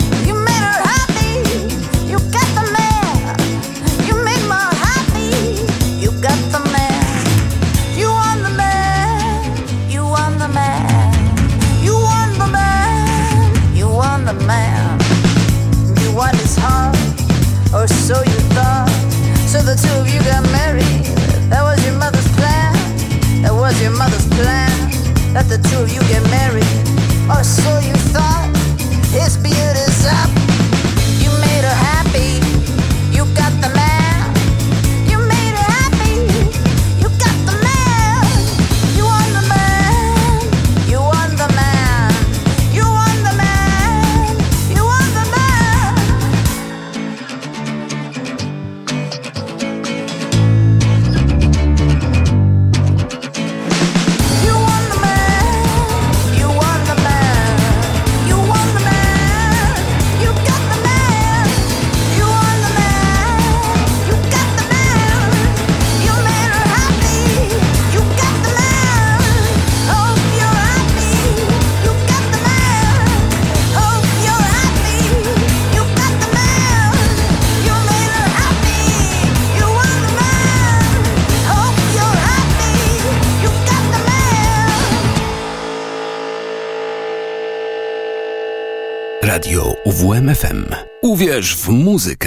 Uwierz 91.40 91.56
w 91.56 91.68
muzykę. 91.68 92.19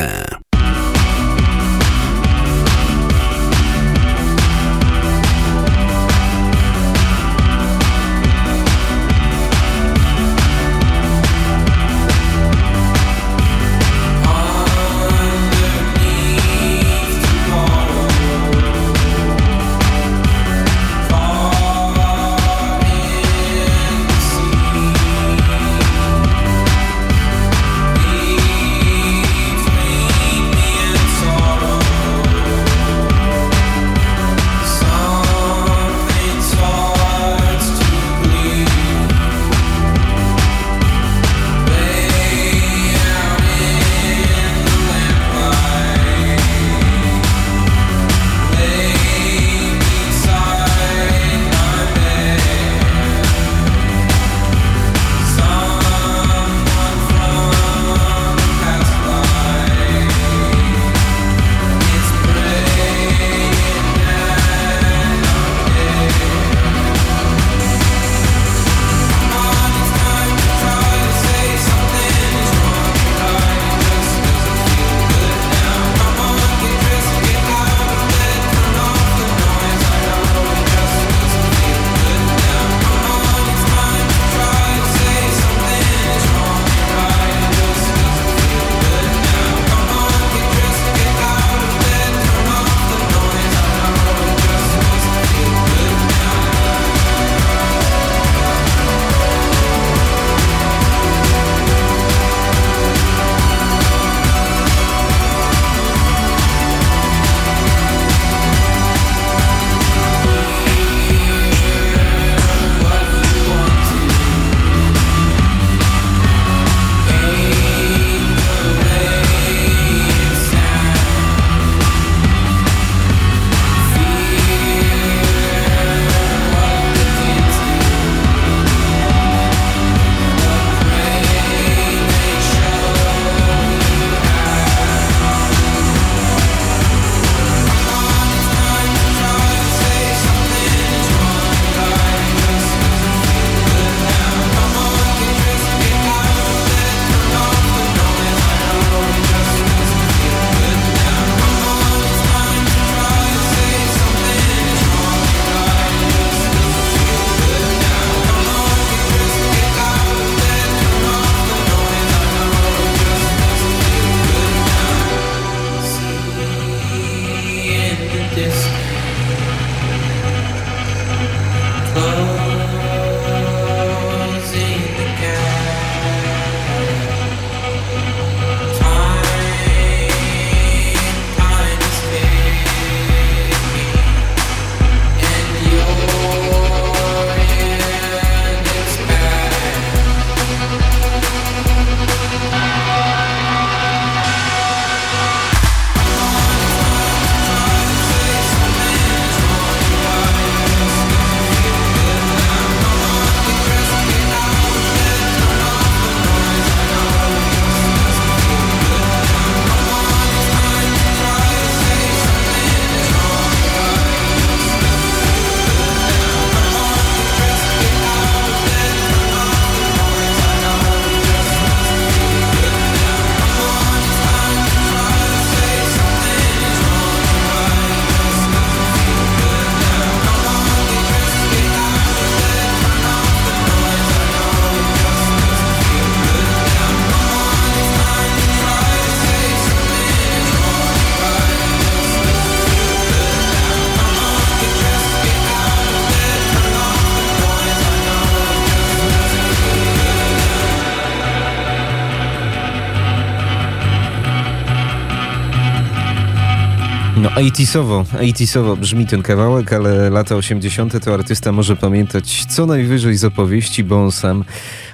80sowo, 257.43 258.03
80sowo 258.03 258.77
brzmi 258.77 259.07
ten 259.07 259.21
kawałek, 259.21 259.73
ale 259.73 260.09
lata 260.09 260.35
80. 260.35 261.03
to 261.05 261.13
artysta 261.13 261.51
może 261.51 261.75
pamiętać 261.75 262.45
co 262.45 262.65
najwyżej 262.65 263.17
z 263.17 263.23
opowieści, 263.23 263.83
bo 263.83 264.03
on 264.03 264.11
sam 264.11 264.43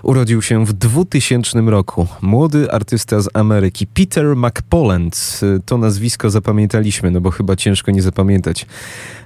urodził 0.03 0.41
się 0.41 0.65
w 0.65 0.73
2000 0.73 1.61
roku. 1.61 2.07
Młody 2.21 2.71
artysta 2.71 3.21
z 3.21 3.30
Ameryki, 3.34 3.88
Peter 3.88 4.35
McPolland. 4.35 5.39
To 5.65 5.77
nazwisko 5.77 6.30
zapamiętaliśmy, 6.30 7.11
no 7.11 7.21
bo 7.21 7.31
chyba 7.31 7.55
ciężko 7.55 7.91
nie 7.91 8.01
zapamiętać 8.01 8.65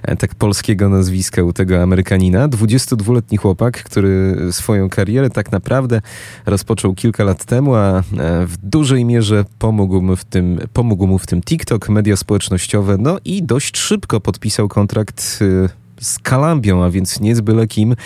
e, 0.02 0.16
tak 0.16 0.34
polskiego 0.34 0.88
nazwiska 0.88 1.42
u 1.42 1.52
tego 1.52 1.82
Amerykanina. 1.82 2.48
22-letni 2.48 3.38
chłopak, 3.38 3.84
który 3.84 4.36
swoją 4.50 4.88
karierę 4.88 5.30
tak 5.30 5.52
naprawdę 5.52 6.00
rozpoczął 6.46 6.94
kilka 6.94 7.24
lat 7.24 7.44
temu, 7.44 7.74
a 7.74 7.98
e, 7.98 8.02
w 8.46 8.56
dużej 8.56 9.04
mierze 9.04 9.44
pomógł 9.58 10.02
mu 10.02 10.16
w 10.16 10.24
tym, 10.24 10.60
pomógł 10.72 11.06
mu 11.06 11.18
w 11.18 11.26
tym 11.26 11.42
TikTok, 11.42 11.88
media 11.88 12.16
społecznościowe, 12.16 12.96
no 12.98 13.18
i 13.24 13.42
dość 13.42 13.78
szybko 13.78 14.20
podpisał 14.20 14.68
kontrakt 14.68 15.38
e, 15.64 15.83
z 16.00 16.18
Kalambią, 16.18 16.84
a 16.84 16.90
więc 16.90 17.20
nie 17.20 17.36
z 17.36 17.40
byle 17.40 17.66
kim, 17.66 17.96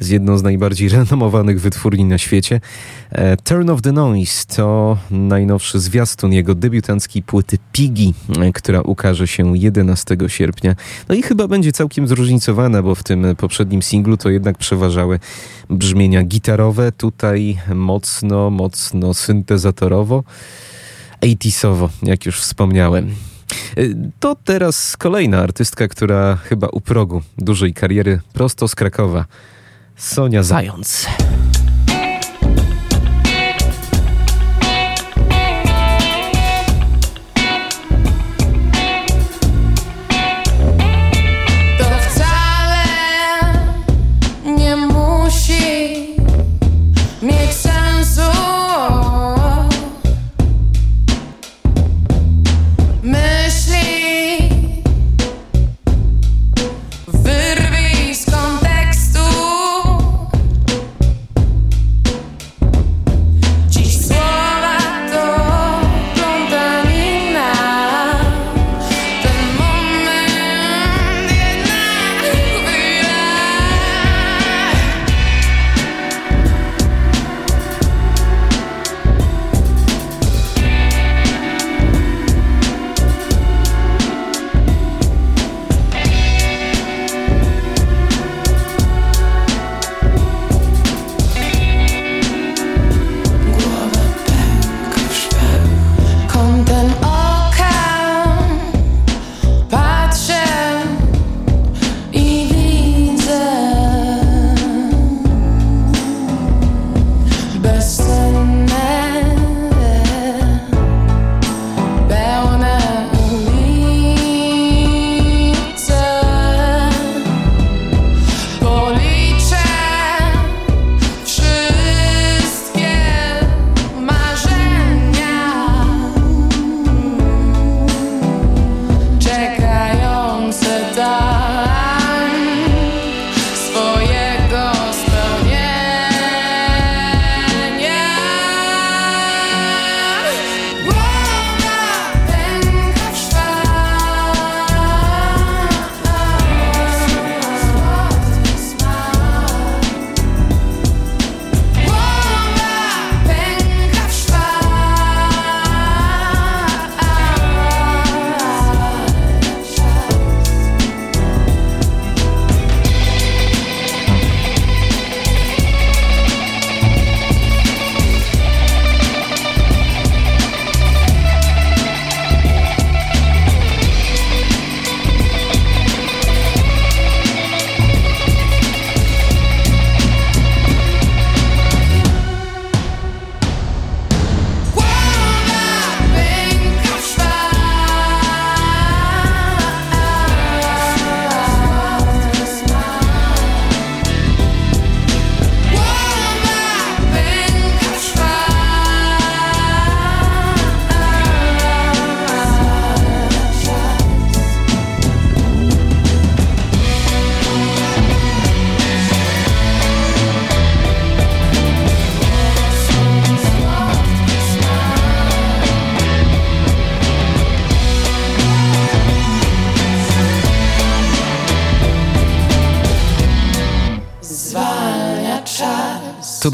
z 0.00 0.08
jedną 0.08 0.38
z 0.38 0.42
najbardziej 0.42 0.88
renomowanych 0.98 1.60
wytwórni 1.60 2.04
na 2.04 2.18
świecie. 2.18 2.60
E, 3.10 3.36
Turn 3.36 3.70
of 3.70 3.82
the 3.82 3.92
Noise 3.92 4.46
to 4.56 4.98
najnowszy 5.10 5.80
zwiastun 5.80 6.32
jego 6.32 6.54
debiutanckiej 6.54 7.22
płyty 7.22 7.58
Piggy, 7.72 8.12
e, 8.38 8.52
która 8.52 8.80
ukaże 8.80 9.26
się 9.26 9.58
11 9.58 10.16
sierpnia. 10.26 10.74
No 11.08 11.14
i 11.14 11.22
chyba 11.22 11.48
będzie 11.48 11.72
całkiem 11.72 12.08
zróżnicowana, 12.08 12.82
bo 12.82 12.94
w 12.94 13.02
tym 13.02 13.26
poprzednim 13.36 13.82
singlu 13.82 14.16
to 14.16 14.30
jednak 14.30 14.58
przeważały 14.58 15.18
brzmienia 15.70 16.22
gitarowe, 16.22 16.92
tutaj 16.92 17.58
mocno, 17.74 18.50
mocno 18.50 19.14
syntezatorowo, 19.14 20.24
80sowo, 21.20 21.88
jak 22.02 22.26
już 22.26 22.40
wspomniałem. 22.40 23.14
Y, 23.78 23.94
To 24.20 24.36
teraz 24.44 24.96
kolejna 24.96 25.38
artystka, 25.38 25.88
która 25.88 26.36
chyba 26.36 26.68
u 26.68 26.80
progu 26.80 27.22
dużej 27.38 27.74
kariery 27.74 28.20
prosto 28.32 28.68
z 28.68 28.74
Krakowa. 28.74 29.24
Sonia 29.96 30.42
Zając. 30.42 31.06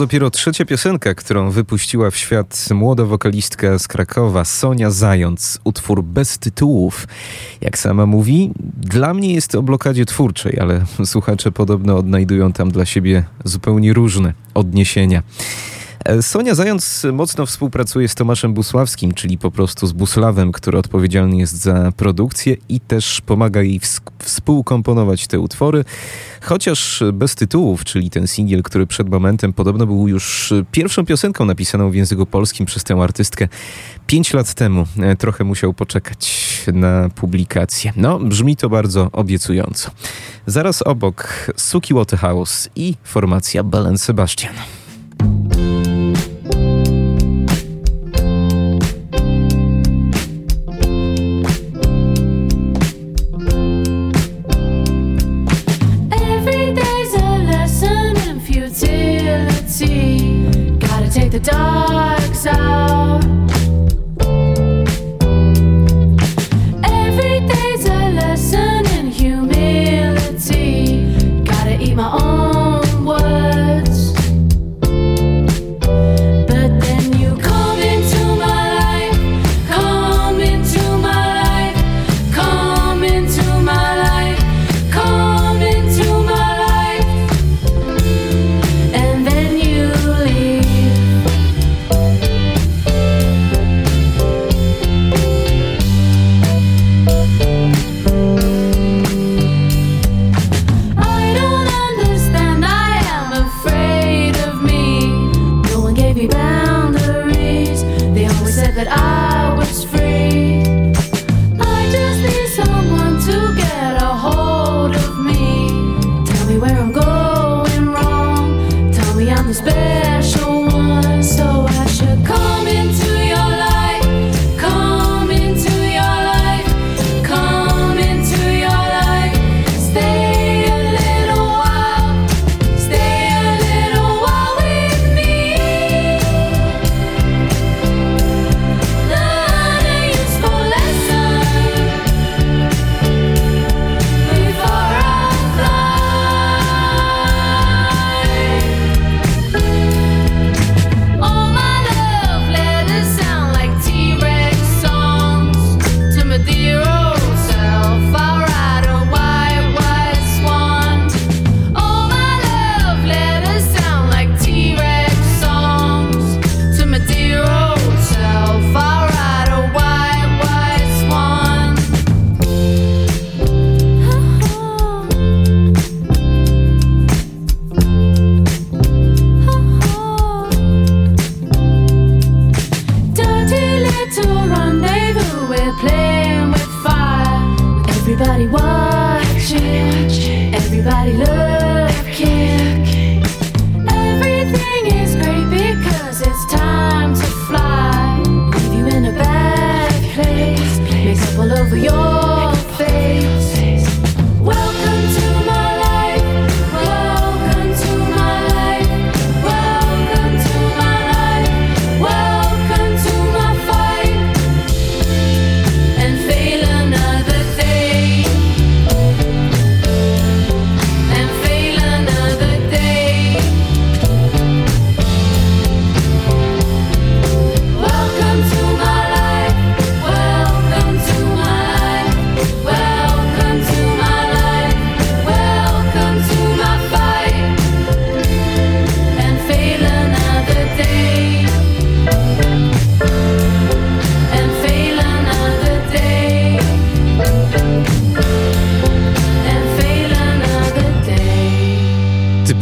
Dopiero 0.00 0.30
trzecia 0.30 0.64
piosenka, 0.64 1.14
którą 1.14 1.50
wypuściła 1.50 2.10
w 2.10 2.16
świat 2.16 2.68
młoda 2.70 3.04
wokalistka 3.04 3.78
z 3.78 3.88
Krakowa, 3.88 4.44
Sonia 4.44 4.90
Zając. 4.90 5.60
Utwór 5.64 6.04
bez 6.04 6.38
tytułów. 6.38 7.08
Jak 7.60 7.78
sama 7.78 8.06
mówi, 8.06 8.50
dla 8.76 9.14
mnie 9.14 9.34
jest 9.34 9.54
o 9.54 9.62
blokadzie 9.62 10.06
twórczej, 10.06 10.60
ale 10.60 10.84
słuchacze 11.04 11.52
podobno 11.52 11.96
odnajdują 11.96 12.52
tam 12.52 12.70
dla 12.70 12.86
siebie 12.86 13.24
zupełnie 13.44 13.92
różne 13.92 14.34
odniesienia. 14.54 15.22
E, 16.10 16.22
Sonia 16.22 16.54
Zając 16.54 17.06
mocno 17.12 17.46
współpracuje 17.46 18.08
z 18.08 18.14
Tomaszem 18.14 18.54
Busławskim, 18.54 19.12
czyli 19.14 19.38
po 19.38 19.50
prostu 19.50 19.86
z 19.86 19.92
Buslawem, 19.92 20.52
który 20.52 20.78
odpowiedzialny 20.78 21.36
jest 21.36 21.56
za 21.62 21.92
produkcję 21.96 22.56
i 22.68 22.80
też 22.80 23.20
pomaga 23.20 23.62
jej 23.62 23.80
ws- 23.80 24.00
współkomponować 24.18 25.26
te 25.26 25.40
utwory. 25.40 25.84
Chociaż 26.42 27.02
bez 27.12 27.34
tytułów, 27.34 27.84
czyli 27.84 28.10
ten 28.10 28.26
singiel, 28.26 28.62
który 28.62 28.86
przed 28.86 29.08
momentem 29.10 29.52
podobno 29.52 29.86
był 29.86 30.08
już 30.08 30.52
pierwszą 30.72 31.06
piosenką 31.06 31.44
napisaną 31.44 31.90
w 31.90 31.94
języku 31.94 32.26
polskim 32.26 32.66
przez 32.66 32.84
tę 32.84 32.94
artystkę 32.94 33.48
pięć 34.06 34.32
lat 34.32 34.54
temu. 34.54 34.86
E, 34.98 35.16
Trochę 35.16 35.44
musiał 35.44 35.74
poczekać 35.74 36.50
na 36.72 37.08
publikację. 37.14 37.92
No, 37.96 38.18
brzmi 38.18 38.56
to 38.56 38.68
bardzo 38.68 39.08
obiecująco. 39.12 39.90
Zaraz 40.46 40.82
obok 40.82 41.46
Suki 41.56 41.94
Waterhouse 41.94 42.68
i 42.76 42.94
formacja 43.04 43.62
Belen 43.64 43.98
Sebastian. 43.98 44.54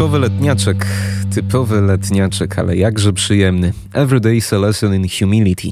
Typowy 0.08 0.20
letniaczek, 0.20 0.86
typowy 1.34 1.80
letniaczek, 1.80 2.58
ale 2.58 2.76
jakże 2.76 3.12
przyjemny. 3.12 3.72
Everyday's 3.92 4.56
a 4.56 4.58
lesson 4.58 4.94
in 4.94 5.06
humility. 5.18 5.68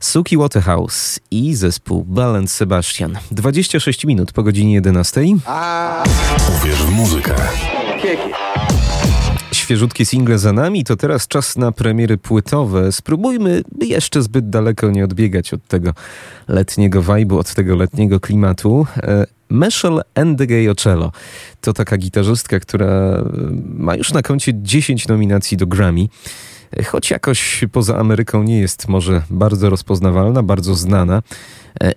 Suki 0.00 0.36
Waterhouse 0.36 1.20
i 1.30 1.54
zespół 1.54 2.04
Balance 2.04 2.54
Sebastian. 2.54 3.18
26 3.30 4.04
minut 4.04 4.32
po 4.32 4.42
godzinie 4.42 4.74
11. 4.74 5.20
Uwierz 6.60 6.82
w 6.82 6.90
muzykę. 6.90 7.34
Świeżutkie 9.68 10.04
single 10.04 10.38
za 10.38 10.52
nami, 10.52 10.84
to 10.84 10.96
teraz 10.96 11.28
czas 11.28 11.56
na 11.56 11.72
premiery 11.72 12.18
płytowe. 12.18 12.92
Spróbujmy 12.92 13.62
jeszcze 13.80 14.22
zbyt 14.22 14.50
daleko 14.50 14.90
nie 14.90 15.04
odbiegać 15.04 15.54
od 15.54 15.66
tego 15.66 15.94
letniego 16.48 17.02
vibe'u, 17.02 17.38
od 17.38 17.54
tego 17.54 17.76
letniego 17.76 18.20
klimatu. 18.20 18.86
E, 18.96 19.26
Meshel 19.50 20.00
Ndegeocello 20.24 21.12
to 21.60 21.72
taka 21.72 21.96
gitarzystka, 21.96 22.60
która 22.60 22.86
e, 22.86 23.24
ma 23.64 23.96
już 23.96 24.12
na 24.12 24.22
koncie 24.22 24.52
10 24.54 25.08
nominacji 25.08 25.56
do 25.56 25.66
Grammy. 25.66 26.06
E, 26.76 26.84
Choć 26.84 27.10
jakoś 27.10 27.64
poza 27.72 27.98
Ameryką 27.98 28.42
nie 28.42 28.58
jest 28.58 28.88
może 28.88 29.22
bardzo 29.30 29.70
rozpoznawalna, 29.70 30.42
bardzo 30.42 30.74
znana, 30.74 31.22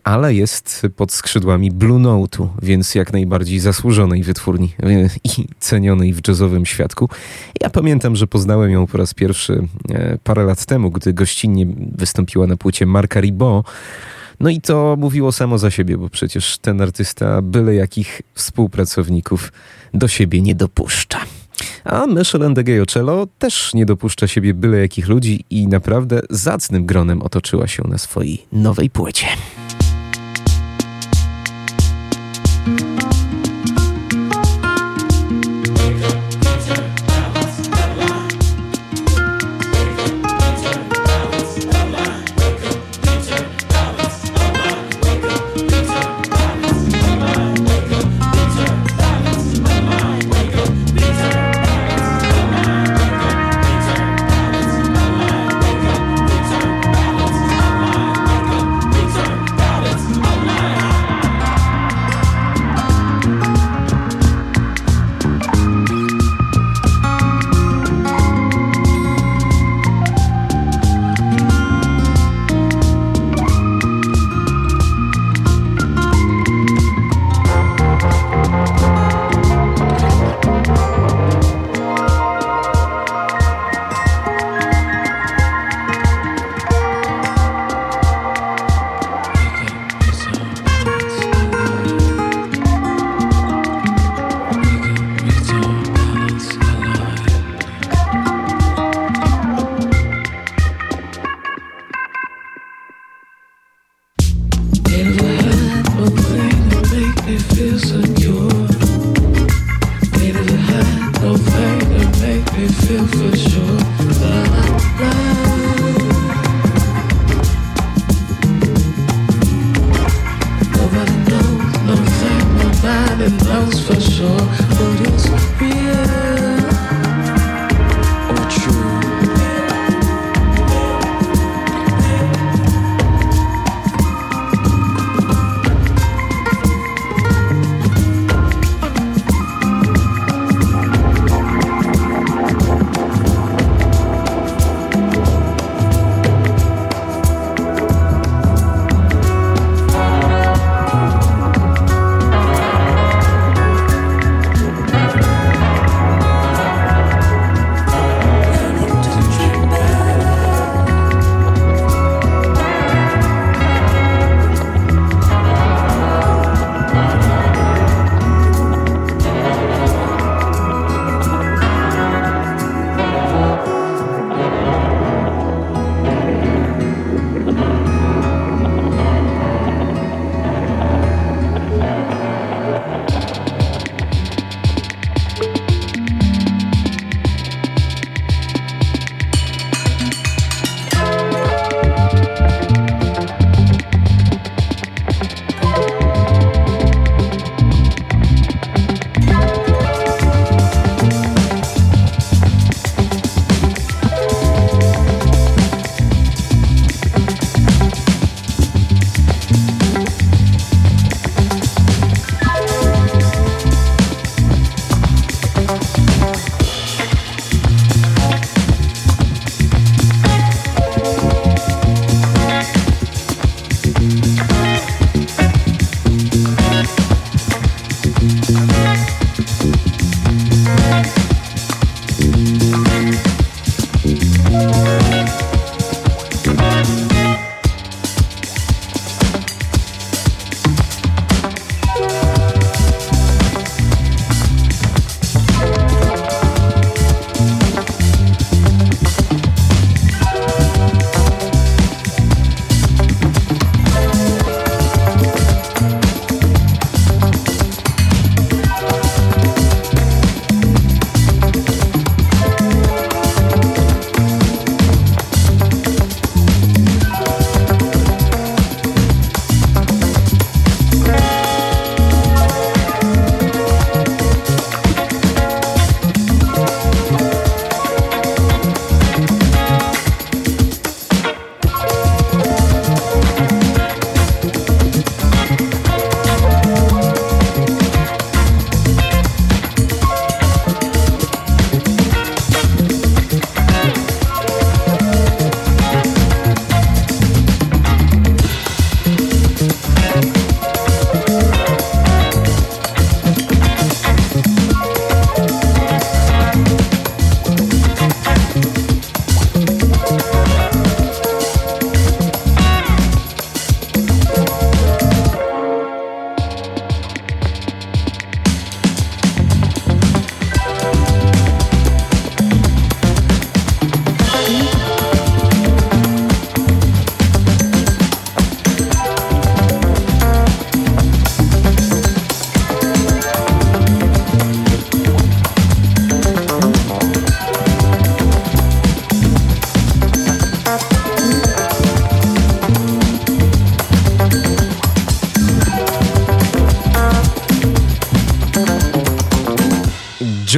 ale 0.04 0.34
jest 0.34 0.88
pod 0.96 1.12
skrzydłami 1.12 1.72
Blue 1.72 2.00
Note'u, 2.00 2.48
więc 2.62 2.96
jak 2.96 3.14
najbardziej 3.14 3.60
zasłużonej 3.60 4.24
wytwórni 4.24 4.74
e, 4.84 5.10
i 5.24 5.48
cenionej 5.60 6.14
w 6.14 6.28
jazzowym 6.28 6.66
świadku. 6.66 7.10
Ja 7.62 7.70
pamiętam, 7.70 8.16
że 8.16 8.28
poznałem 8.28 8.72
ją 8.72 8.88
po 8.88 8.98
raz 8.98 9.14
pierwszy 9.14 9.68
e, 9.90 10.18
parę 10.24 10.44
lat 10.44 10.66
temu, 10.66 10.92
gdy 10.92 11.14
gościnnie 11.14 11.66
wystąpiła 11.96 12.48
na 12.48 12.58
płycie 12.58 12.86
Marka 12.86 13.22
Ribot. 13.22 13.66
No 14.40 14.50
i 14.50 14.62
to 14.62 14.96
mówiło 15.00 15.32
samo 15.32 15.58
za 15.58 15.72
siebie, 15.72 15.98
bo 15.98 16.10
przecież 16.10 16.58
ten 16.58 16.82
artysta 16.82 17.42
byle 17.42 17.76
jakich 17.76 18.22
współpracowników 18.34 19.52
do 19.94 20.08
siebie 20.08 20.42
nie 20.42 20.56
dopuszcza. 20.56 21.20
A 21.84 22.06
Michel 22.06 22.50
Ndegeocello 22.50 23.28
też 23.40 23.74
nie 23.74 23.86
dopuszcza 23.86 24.28
siebie 24.28 24.54
byle 24.54 24.80
jakich 24.80 25.08
ludzi 25.08 25.46
i 25.50 25.68
naprawdę 25.68 26.22
zacnym 26.30 26.86
gronem 26.86 27.22
otoczyła 27.22 27.68
się 27.68 27.84
na 27.88 27.98
swojej 27.98 28.46
nowej 28.52 28.90
płycie. 28.90 29.28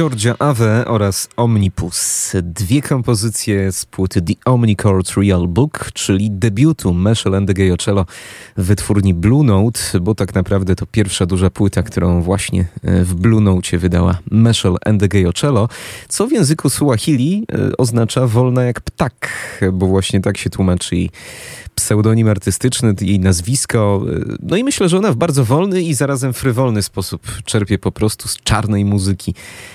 Georgia 0.04 0.34
Ave 0.38 0.84
oraz 0.86 1.28
Omnipus. 1.36 2.32
Dwie 2.42 2.82
kompozycje 2.82 3.72
z 3.72 3.86
płyty 3.86 4.22
The 4.22 4.32
Omnichord 4.44 5.10
Real 5.16 5.48
Book, 5.48 5.90
czyli 5.94 6.30
debiutu 6.30 6.94
Geocello 7.54 8.04
w 8.04 8.43
wytwórni 8.56 9.14
Blue 9.14 9.44
Note, 9.44 9.80
bo 10.00 10.14
tak 10.14 10.34
naprawdę 10.34 10.76
to 10.76 10.86
pierwsza 10.86 11.26
duża 11.26 11.50
płyta, 11.50 11.82
którą 11.82 12.22
właśnie 12.22 12.66
e, 12.82 13.04
w 13.04 13.14
Blue 13.14 13.40
Note 13.40 13.78
wydała 13.78 14.18
Meshel 14.30 14.76
and 14.84 15.00
the 15.00 15.08
Geocello, 15.08 15.68
co 16.08 16.26
w 16.26 16.32
języku 16.32 16.70
Suahili 16.70 17.44
e, 17.52 17.76
oznacza 17.76 18.26
wolna 18.26 18.64
jak 18.64 18.80
ptak, 18.80 19.32
bo 19.72 19.86
właśnie 19.86 20.20
tak 20.20 20.38
się 20.38 20.50
tłumaczy 20.50 20.96
jej 20.96 21.10
pseudonim 21.74 22.28
artystyczny, 22.28 22.94
jej 23.00 23.20
nazwisko. 23.20 24.02
No 24.42 24.56
i 24.56 24.64
myślę, 24.64 24.88
że 24.88 24.98
ona 24.98 25.12
w 25.12 25.16
bardzo 25.16 25.44
wolny 25.44 25.82
i 25.82 25.94
zarazem 25.94 26.32
frywolny 26.32 26.82
sposób 26.82 27.26
czerpie 27.44 27.78
po 27.78 27.92
prostu 27.92 28.28
z 28.28 28.36
czarnej 28.36 28.84
muzyki, 28.84 29.34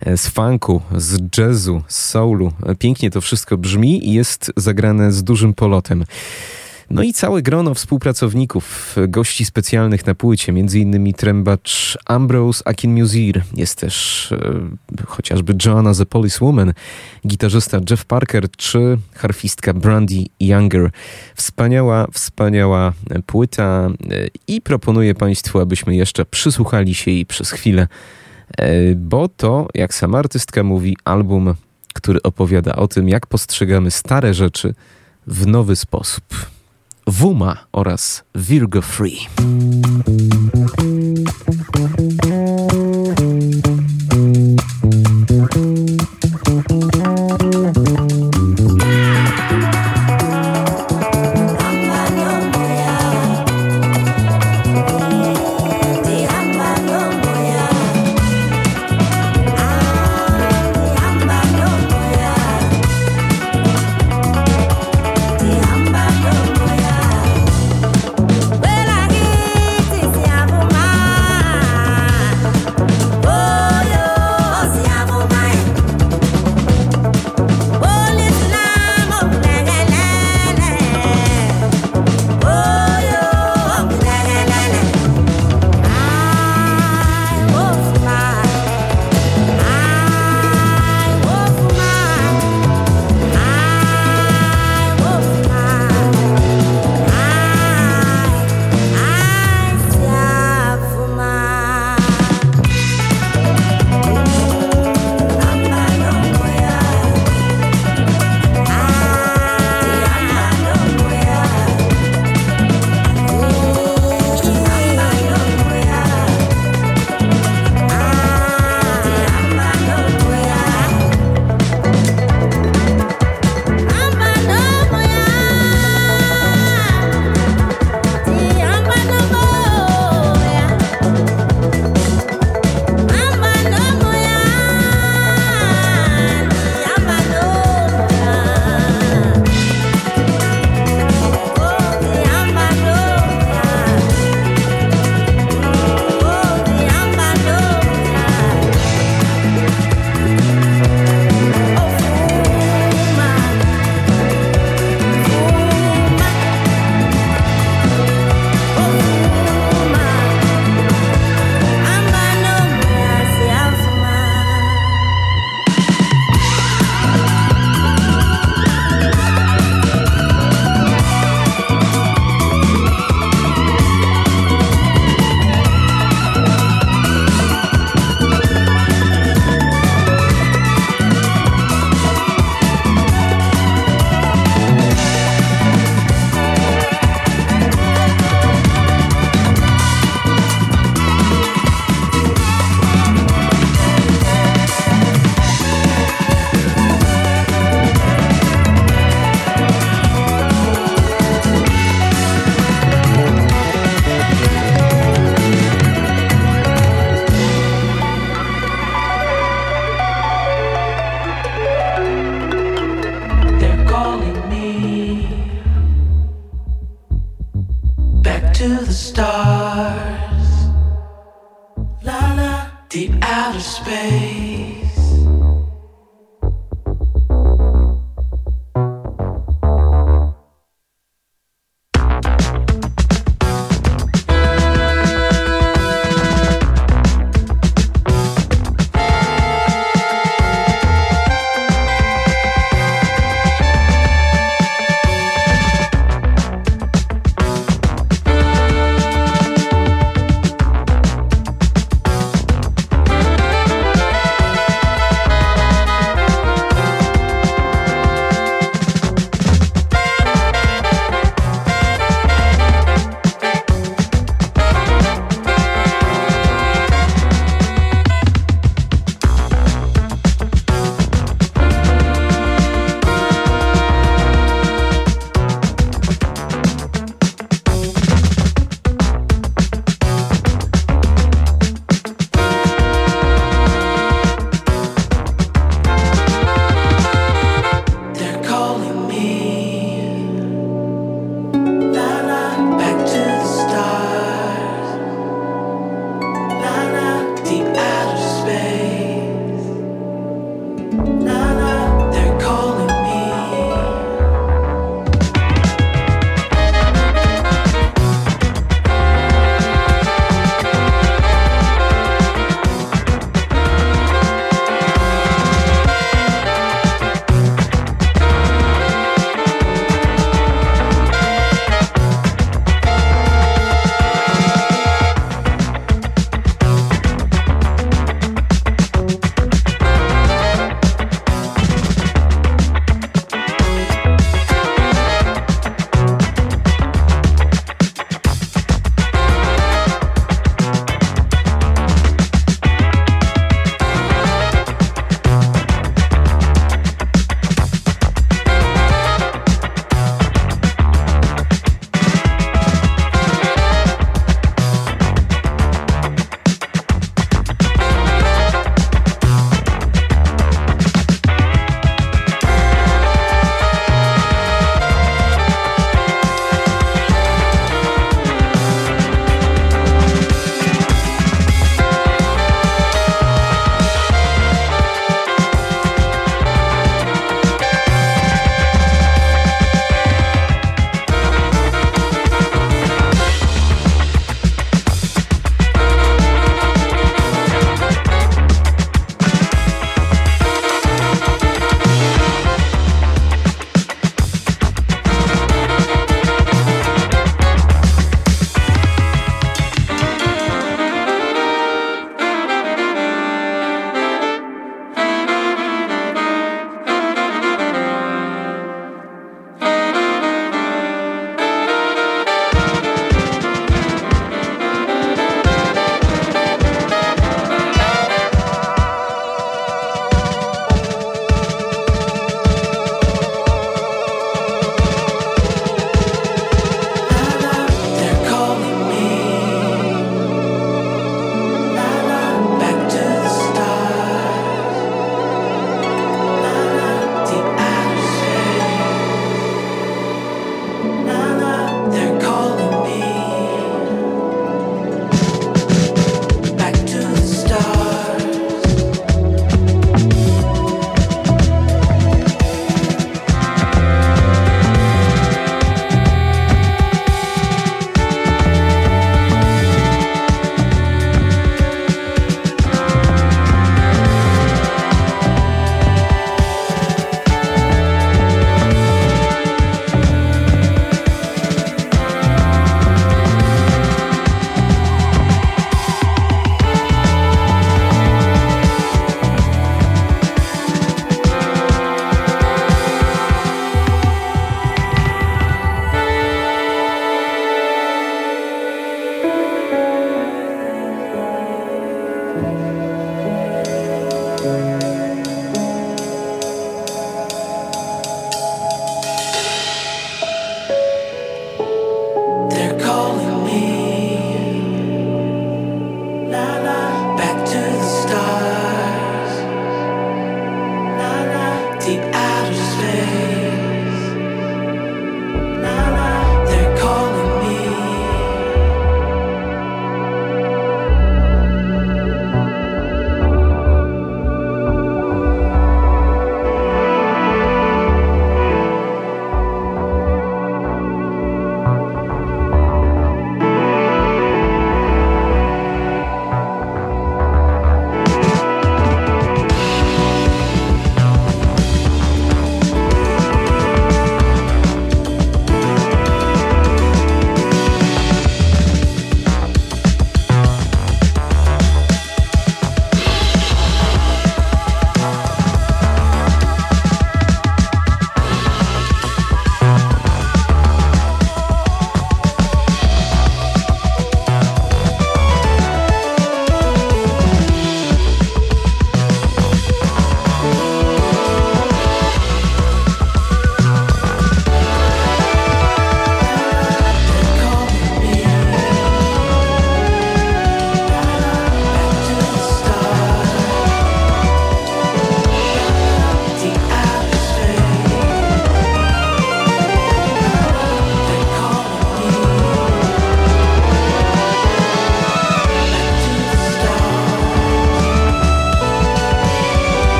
e, 0.00 0.16
z 0.16 0.28
funku, 0.28 0.82
z 0.96 1.20
jazzu, 1.38 1.82
z 1.88 2.04
soulu. 2.04 2.52
Pięknie 2.78 3.10
to 3.10 3.20
wszystko 3.20 3.58
brzmi 3.58 4.08
i 4.08 4.12
jest 4.12 4.52
zagrane 4.56 5.12
z 5.12 5.24
dużym 5.24 5.54
polotem. 5.54 6.04
No 6.90 7.02
i 7.02 7.12
całe 7.12 7.42
grono 7.42 7.74
współpracowników, 7.74 8.96
gości 9.08 9.44
specjalnych 9.44 10.06
na 10.06 10.14
płycie, 10.14 10.52
innymi 10.74 11.14
trębacz 11.14 11.98
Ambrose 12.06 12.68
Akinmusir, 12.68 13.42
jest 13.56 13.78
też 13.78 14.32
e, 14.32 15.06
chociażby 15.06 15.54
Joanna 15.66 15.94
the 15.94 16.06
Policewoman, 16.06 16.72
gitarzysta 17.26 17.80
Jeff 17.90 18.04
Parker 18.04 18.50
czy 18.56 18.98
harfistka 19.14 19.74
Brandy 19.74 20.24
Younger. 20.40 20.90
Wspaniała, 21.34 22.06
wspaniała 22.12 22.92
płyta 23.26 23.90
e, 24.10 24.28
i 24.48 24.60
proponuję 24.60 25.14
Państwu, 25.14 25.60
abyśmy 25.60 25.96
jeszcze 25.96 26.24
przysłuchali 26.24 26.94
się 26.94 27.10
jej 27.10 27.26
przez 27.26 27.50
chwilę, 27.50 27.88
e, 28.58 28.94
bo 28.94 29.28
to, 29.28 29.68
jak 29.74 29.94
sama 29.94 30.18
artystka 30.18 30.62
mówi, 30.62 30.96
album, 31.04 31.54
który 31.94 32.22
opowiada 32.22 32.76
o 32.76 32.88
tym, 32.88 33.08
jak 33.08 33.26
postrzegamy 33.26 33.90
stare 33.90 34.34
rzeczy 34.34 34.74
w 35.26 35.46
nowy 35.46 35.76
sposób. 35.76 36.24
Wuma 37.10 37.56
oraz 37.72 38.24
Virgo 38.34 38.82
Free. 38.82 39.26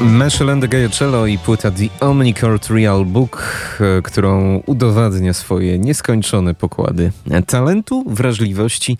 Meshel 0.00 0.50
and 0.50 0.62
the 0.62 0.68
Gayacello 0.68 1.26
i 1.26 1.38
płyta 1.38 1.70
The 1.70 1.88
Omnicord 2.00 2.70
Real 2.70 3.04
Book, 3.04 3.42
e, 3.80 4.02
którą 4.02 4.62
udowadnia 4.66 5.34
swoje 5.34 5.78
nieskończone 5.78 6.54
pokłady 6.54 7.12
talentu, 7.46 8.04
wrażliwości, 8.06 8.98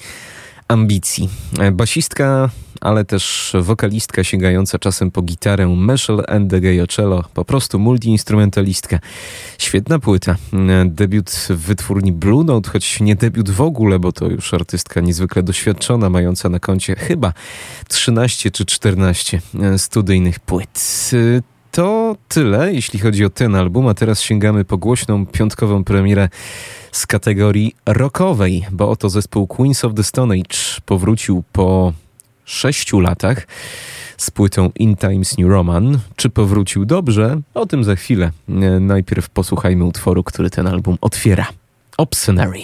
ambicji. 0.71 1.29
Basistka, 1.73 2.51
ale 2.81 3.05
też 3.05 3.53
wokalistka 3.61 4.25
sięgająca 4.25 4.79
czasem 4.79 5.11
po 5.11 5.23
gitarę 5.23 5.69
Meshel 5.69 6.25
and 6.29 6.51
the 6.51 6.61
Gayacello, 6.61 7.25
po 7.35 7.45
prostu 7.45 7.79
multiinstrumentalistka. 7.79 8.99
Świetna 9.59 9.99
płyta. 9.99 10.37
Debiut 10.87 11.31
w 11.31 11.49
wytwórni 11.49 12.13
Blue 12.13 12.45
Note, 12.45 12.71
choć 12.71 13.01
nie 13.01 13.17
debiut 13.17 13.51
w 13.51 13.61
ogóle, 13.61 13.99
bo 13.99 14.13
to 14.13 14.27
już 14.27 14.55
artystka 14.55 15.01
niezwykle 15.01 15.43
doświadczona, 15.43 16.11
mająca 16.11 16.49
na 16.49 16.59
koncie 16.59 16.97
chyba 16.97 17.33
13 17.89 18.51
czy 18.51 18.65
14 18.65 19.41
e, 19.61 19.79
studyjnych 19.79 20.41
płyt. 20.41 21.11
To 21.73 22.17
tyle, 22.29 22.75
jeśli 22.75 22.99
chodzi 22.99 23.25
o 23.25 23.31
ten 23.31 23.55
album, 23.55 23.87
a 23.87 23.95
teraz 23.95 24.21
sięgamy 24.23 24.65
po 24.65 24.79
głośną 24.79 25.27
piątkową 25.27 25.85
premierę 25.85 26.29
z 26.93 27.07
kategorii 27.07 27.75
rockowej, 27.87 28.67
bo 28.71 28.91
oto 28.91 29.09
zespół 29.09 29.47
Queens 29.47 29.85
of 29.85 29.95
the 29.95 30.05
Stone 30.05 30.35
Age 30.35 30.59
powrócił 30.87 31.43
po 31.53 31.93
sześciu 32.45 33.01
latach 33.01 33.47
z 34.17 34.31
płytą 34.31 34.71
In 34.79 34.97
Times 34.97 35.39
New 35.39 35.49
Roman. 35.49 35.99
Czy 36.17 36.31
powrócił 36.31 36.85
dobrze? 36.85 37.41
O 37.55 37.67
tym 37.67 37.85
za 37.85 37.97
chwilę. 37.97 38.31
E, 38.49 38.81
Najpierw 38.81 39.29
posłuchajmy 39.31 39.85
utworu, 39.85 40.25
który 40.25 40.51
ten 40.51 40.67
album 40.67 40.99
otwiera. 41.01 41.47
Obscenary. 41.97 42.63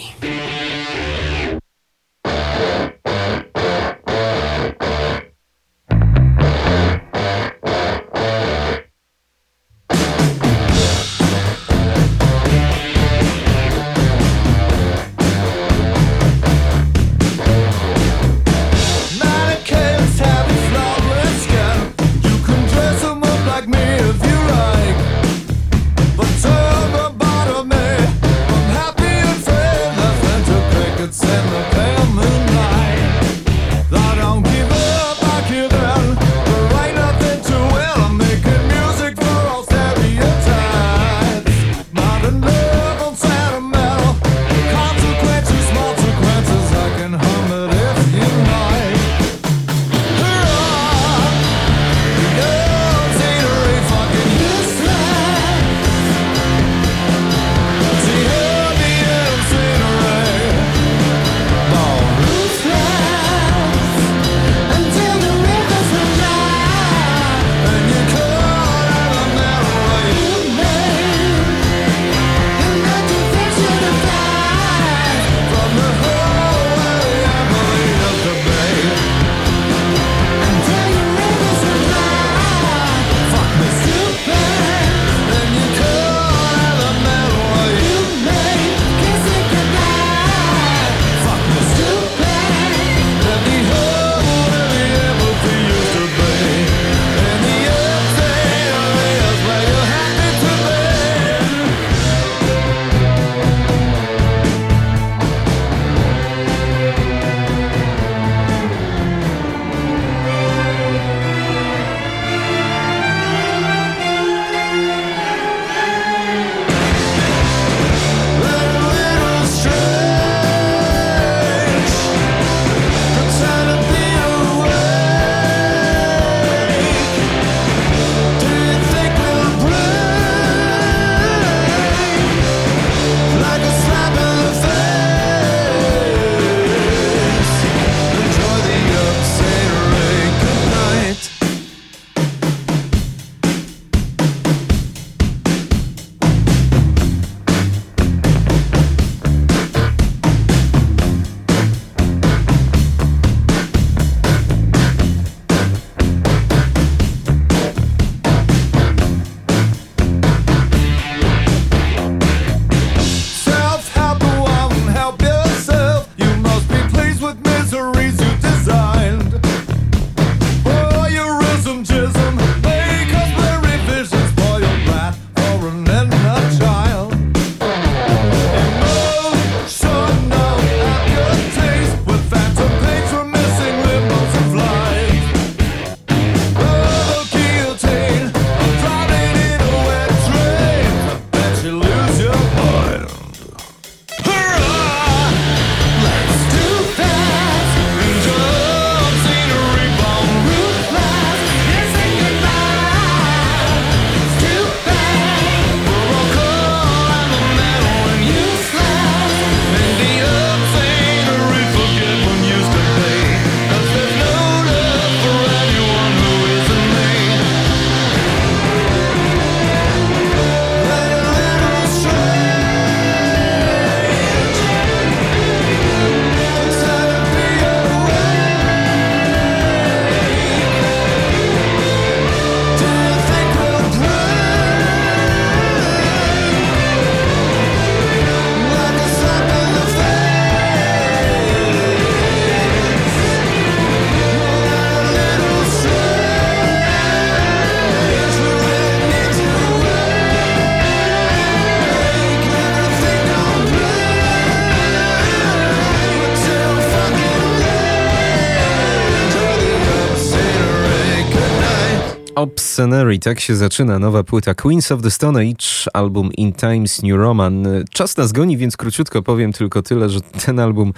Obscenary, 262.77 263.19
tak 263.19 263.39
się 263.39 263.55
zaczyna 263.55 263.99
nowa 263.99 264.23
płyta 264.23 264.53
Queens 264.53 264.91
of 264.91 265.01
the 265.01 265.11
Stone 265.11 265.39
Age, 265.39 265.91
album 265.93 266.33
In 266.33 266.53
Times 266.53 267.03
New 267.03 267.17
Roman. 267.17 267.67
Czas 267.91 268.17
nas 268.17 268.31
goni, 268.31 268.57
więc 268.57 268.77
króciutko 268.77 269.21
powiem 269.23 269.53
tylko 269.53 269.81
tyle, 269.81 270.09
że 270.09 270.21
ten 270.21 270.59
album 270.59 270.93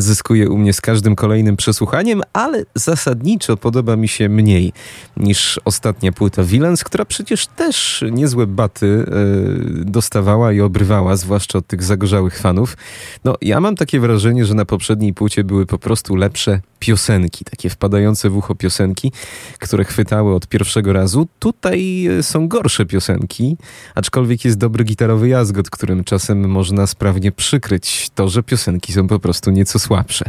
zyskuje 0.00 0.50
u 0.50 0.58
mnie 0.58 0.72
z 0.72 0.80
każdym 0.80 1.16
kolejnym 1.16 1.56
przesłuchaniem, 1.56 2.22
ale 2.32 2.64
zasadniczo 2.74 3.56
podoba 3.56 3.96
mi 3.96 4.08
się 4.08 4.28
mniej 4.28 4.72
niż 5.16 5.60
ostatnia 5.64 6.12
płyta 6.12 6.44
Villains, 6.44 6.84
która 6.84 7.04
przecież 7.04 7.46
też 7.46 8.04
niezłe 8.10 8.46
baty 8.46 8.86
yy, 8.86 9.84
dostawała 9.84 10.52
i 10.52 10.60
obrywała, 10.60 11.16
zwłaszcza 11.16 11.58
od 11.58 11.66
tych 11.66 11.82
zagorzałych 11.82 12.38
fanów. 12.38 12.76
No, 13.24 13.34
ja 13.42 13.60
mam 13.60 13.76
takie 13.76 14.00
wrażenie, 14.00 14.44
że 14.44 14.54
na 14.54 14.64
poprzedniej 14.64 15.14
płycie 15.14 15.44
były 15.44 15.66
po 15.66 15.78
prostu 15.78 16.16
lepsze 16.16 16.60
piosenki, 16.78 17.44
takie 17.44 17.70
wpadające 17.70 18.30
w 18.30 18.36
ucho 18.36 18.54
piosenki, 18.54 19.12
które 19.58 19.84
chwytały 19.84 20.34
od 20.34 20.46
pierwszego 20.46 20.92
razu. 20.92 21.26
Tutaj 21.38 22.06
e, 22.06 22.22
są 22.22 22.48
gorsze 22.48 22.86
piosenki, 22.86 23.56
aczkolwiek 23.94 24.44
jest 24.44 24.58
dobry 24.58 24.84
gitarowy 24.84 25.28
jazgot, 25.28 25.70
którym 25.70 26.04
czasem 26.04 26.48
można 26.50 26.86
sprawnie 26.86 27.32
przykryć 27.32 28.10
to, 28.14 28.28
że 28.28 28.42
piosenki 28.42 28.92
są 28.92 29.06
po 29.06 29.18
prostu 29.18 29.50
nieco 29.50 29.78
słabsze. 29.88 30.24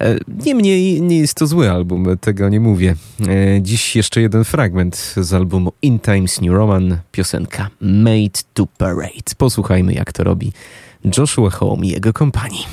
E, 0.00 0.16
Niemniej 0.46 1.02
nie 1.02 1.18
jest 1.18 1.34
to 1.34 1.46
zły 1.46 1.70
album, 1.70 2.06
tego 2.20 2.48
nie 2.48 2.60
mówię. 2.60 2.94
E, 3.28 3.62
Dziś 3.62 3.96
jeszcze 3.96 4.20
jeden 4.20 4.44
fragment 4.44 5.14
z 5.16 5.32
albumu 5.34 5.72
In 5.82 5.98
Times 5.98 6.40
New 6.40 6.50
Roman, 6.52 6.98
piosenka 7.12 7.70
Made 7.80 8.40
to 8.54 8.66
Parade. 8.66 9.34
Posłuchajmy 9.38 9.92
jak 9.92 10.12
to 10.12 10.24
robi 10.24 10.52
Joshua 11.18 11.50
Home 11.50 11.86
i 11.86 11.88
jego 11.90 12.12
kompanii. 12.12 12.64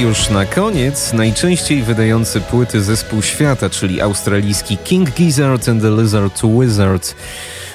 Już 0.00 0.30
na 0.30 0.44
koniec 0.44 1.12
najczęściej 1.12 1.82
wydający 1.82 2.40
płyty 2.40 2.82
zespół 2.82 3.22
świata, 3.22 3.70
czyli 3.70 4.00
australijski 4.00 4.76
King 4.76 5.10
Gizzard 5.10 5.68
and 5.68 5.82
the 5.82 5.90
Lizard 5.90 6.42
Wizard. 6.60 7.14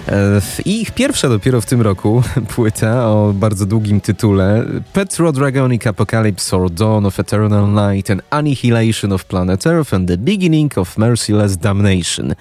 E, 0.07 0.41
I 0.65 0.81
ich 0.81 0.91
pierwsza 0.91 1.30
dopiero 1.30 1.61
w 1.61 1.65
tym 1.65 1.81
roku 1.81 2.23
płyta 2.56 3.07
o 3.07 3.34
bardzo 3.34 3.65
długim 3.65 4.02
tytule 4.02 4.65
Petrodragonic 4.93 5.88
Apocalypse 5.88 6.57
or 6.57 6.72
Dawn 6.72 7.06
of 7.06 7.19
Eternal 7.19 7.68
Night 7.68 8.11
and 8.11 8.22
Annihilation 8.30 9.11
of 9.11 9.26
Planet 9.26 9.68
Earth 9.68 9.93
and 9.93 10.07
the 10.07 10.18
Beginning 10.18 10.77
of 10.77 10.98
Merciless 10.98 11.57
Damnation. 11.57 12.35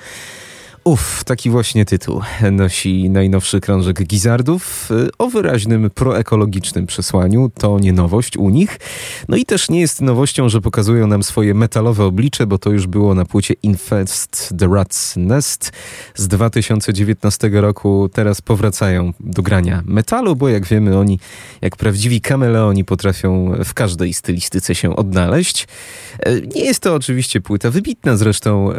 Uff, 0.91 1.25
taki 1.25 1.51
właśnie 1.51 1.85
tytuł 1.85 2.21
nosi 2.53 3.11
najnowszy 3.11 3.61
krążek 3.61 4.03
Gizardów 4.03 4.91
y, 4.91 5.11
o 5.19 5.29
wyraźnym 5.29 5.91
proekologicznym 5.91 6.87
przesłaniu. 6.87 7.51
To 7.59 7.79
nie 7.79 7.93
nowość 7.93 8.37
u 8.37 8.49
nich. 8.49 8.79
No 9.29 9.37
i 9.37 9.45
też 9.45 9.71
nie 9.71 9.81
jest 9.81 10.01
nowością, 10.01 10.49
że 10.49 10.61
pokazują 10.61 11.07
nam 11.07 11.23
swoje 11.23 11.55
metalowe 11.55 12.05
oblicze, 12.05 12.47
bo 12.47 12.59
to 12.59 12.71
już 12.71 12.87
było 12.87 13.15
na 13.15 13.25
płycie 13.25 13.55
Infest 13.63 14.55
the 14.59 14.67
Rat's 14.67 15.17
Nest 15.17 15.73
z 16.15 16.29
2019 16.29 17.51
roku. 17.53 18.11
Teraz 18.13 18.41
powracają 18.41 19.13
do 19.21 19.43
grania 19.43 19.83
metalu, 19.87 20.37
bo 20.37 20.49
jak 20.49 20.67
wiemy 20.67 20.99
oni, 20.99 21.19
jak 21.61 21.77
prawdziwi 21.77 22.21
kameleoni 22.21 22.85
potrafią 22.85 23.53
w 23.65 23.75
każdej 23.75 24.15
stylistyce 24.15 24.75
się 24.75 24.97
odnaleźć. 24.97 25.69
E, 26.19 26.41
Nie 26.41 26.65
jest 26.65 26.81
to 26.81 26.95
oczywiście 26.95 27.41
płyta 27.41 27.71
wybitna, 27.71 28.17
zresztą 28.17 28.73
e, 28.73 28.77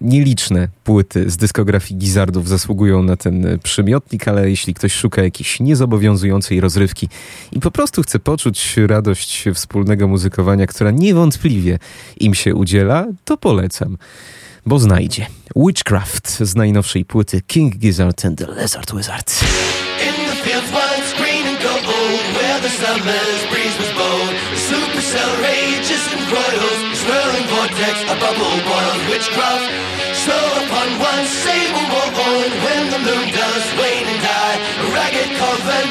nieliczne 0.00 0.68
płyty 0.84 0.97
z 1.26 1.36
dyskografii 1.36 1.98
Gizardów 1.98 2.48
zasługują 2.48 3.02
na 3.02 3.16
ten 3.16 3.46
e, 3.46 3.58
przymiotnik, 3.58 4.28
ale 4.28 4.50
jeśli 4.50 4.74
ktoś 4.74 4.92
szuka 4.92 5.22
jakiejś 5.22 5.60
niezobowiązującej 5.60 6.60
rozrywki 6.60 7.08
i 7.52 7.60
po 7.60 7.70
prostu 7.70 8.02
chce 8.02 8.18
poczuć 8.18 8.76
radość 8.76 9.44
wspólnego 9.54 10.08
muzykowania, 10.08 10.66
która 10.66 10.90
niewątpliwie 10.90 11.78
im 12.20 12.34
się 12.34 12.54
udziela, 12.54 13.06
to 13.24 13.36
polecam, 13.36 13.96
bo 14.66 14.78
znajdzie. 14.78 15.26
Witchcraft 15.56 16.38
z 16.40 16.54
najnowszej 16.54 17.04
płyty 17.04 17.42
King 17.46 17.76
Gizzard 17.76 18.24
and 18.24 18.38
the 18.38 18.46
Lizard 18.62 18.96
Wizard. 18.96 19.44
Witchcraft. 29.10 30.17
Sable 31.08 31.88
morn, 31.88 32.52
when 32.64 32.90
the 32.90 32.98
moon 32.98 33.28
does 33.32 33.64
wane 33.80 34.06
and 34.06 34.22
die, 34.22 34.58
a 34.82 34.92
ragged 34.92 35.30
coven, 35.40 35.88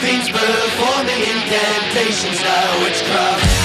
themes 0.00 0.28
performing 0.30 1.20
incantations 1.20 2.40
now 2.40 2.82
witchcraft. 2.82 3.55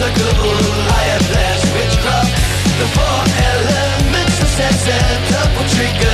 Crystals, 0.00 0.16
the 0.16 0.24
circle 0.24 0.82
I 0.88 1.02
have 1.12 1.24
blessed. 1.28 1.66
Witchcraft, 1.74 2.32
the 2.78 2.86
four 2.96 3.18
elements 3.50 4.40
of 4.40 4.48
sense 4.48 4.88
and 4.88 5.28
double 5.28 5.68
trigger 5.68 6.09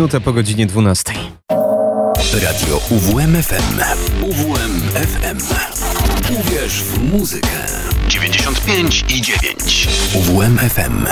minuta 0.00 0.20
po 0.20 0.32
godzinie 0.32 0.66
12. 0.66 1.12
Radio 2.42 2.80
UWMFM. 2.90 3.80
UWMFM. 4.22 5.38
Uwierz 6.40 6.82
w 6.82 7.12
muzykę. 7.12 7.48
95 8.08 9.04
i 9.08 9.22
9. 9.22 9.88
UWMFM. 10.14 11.06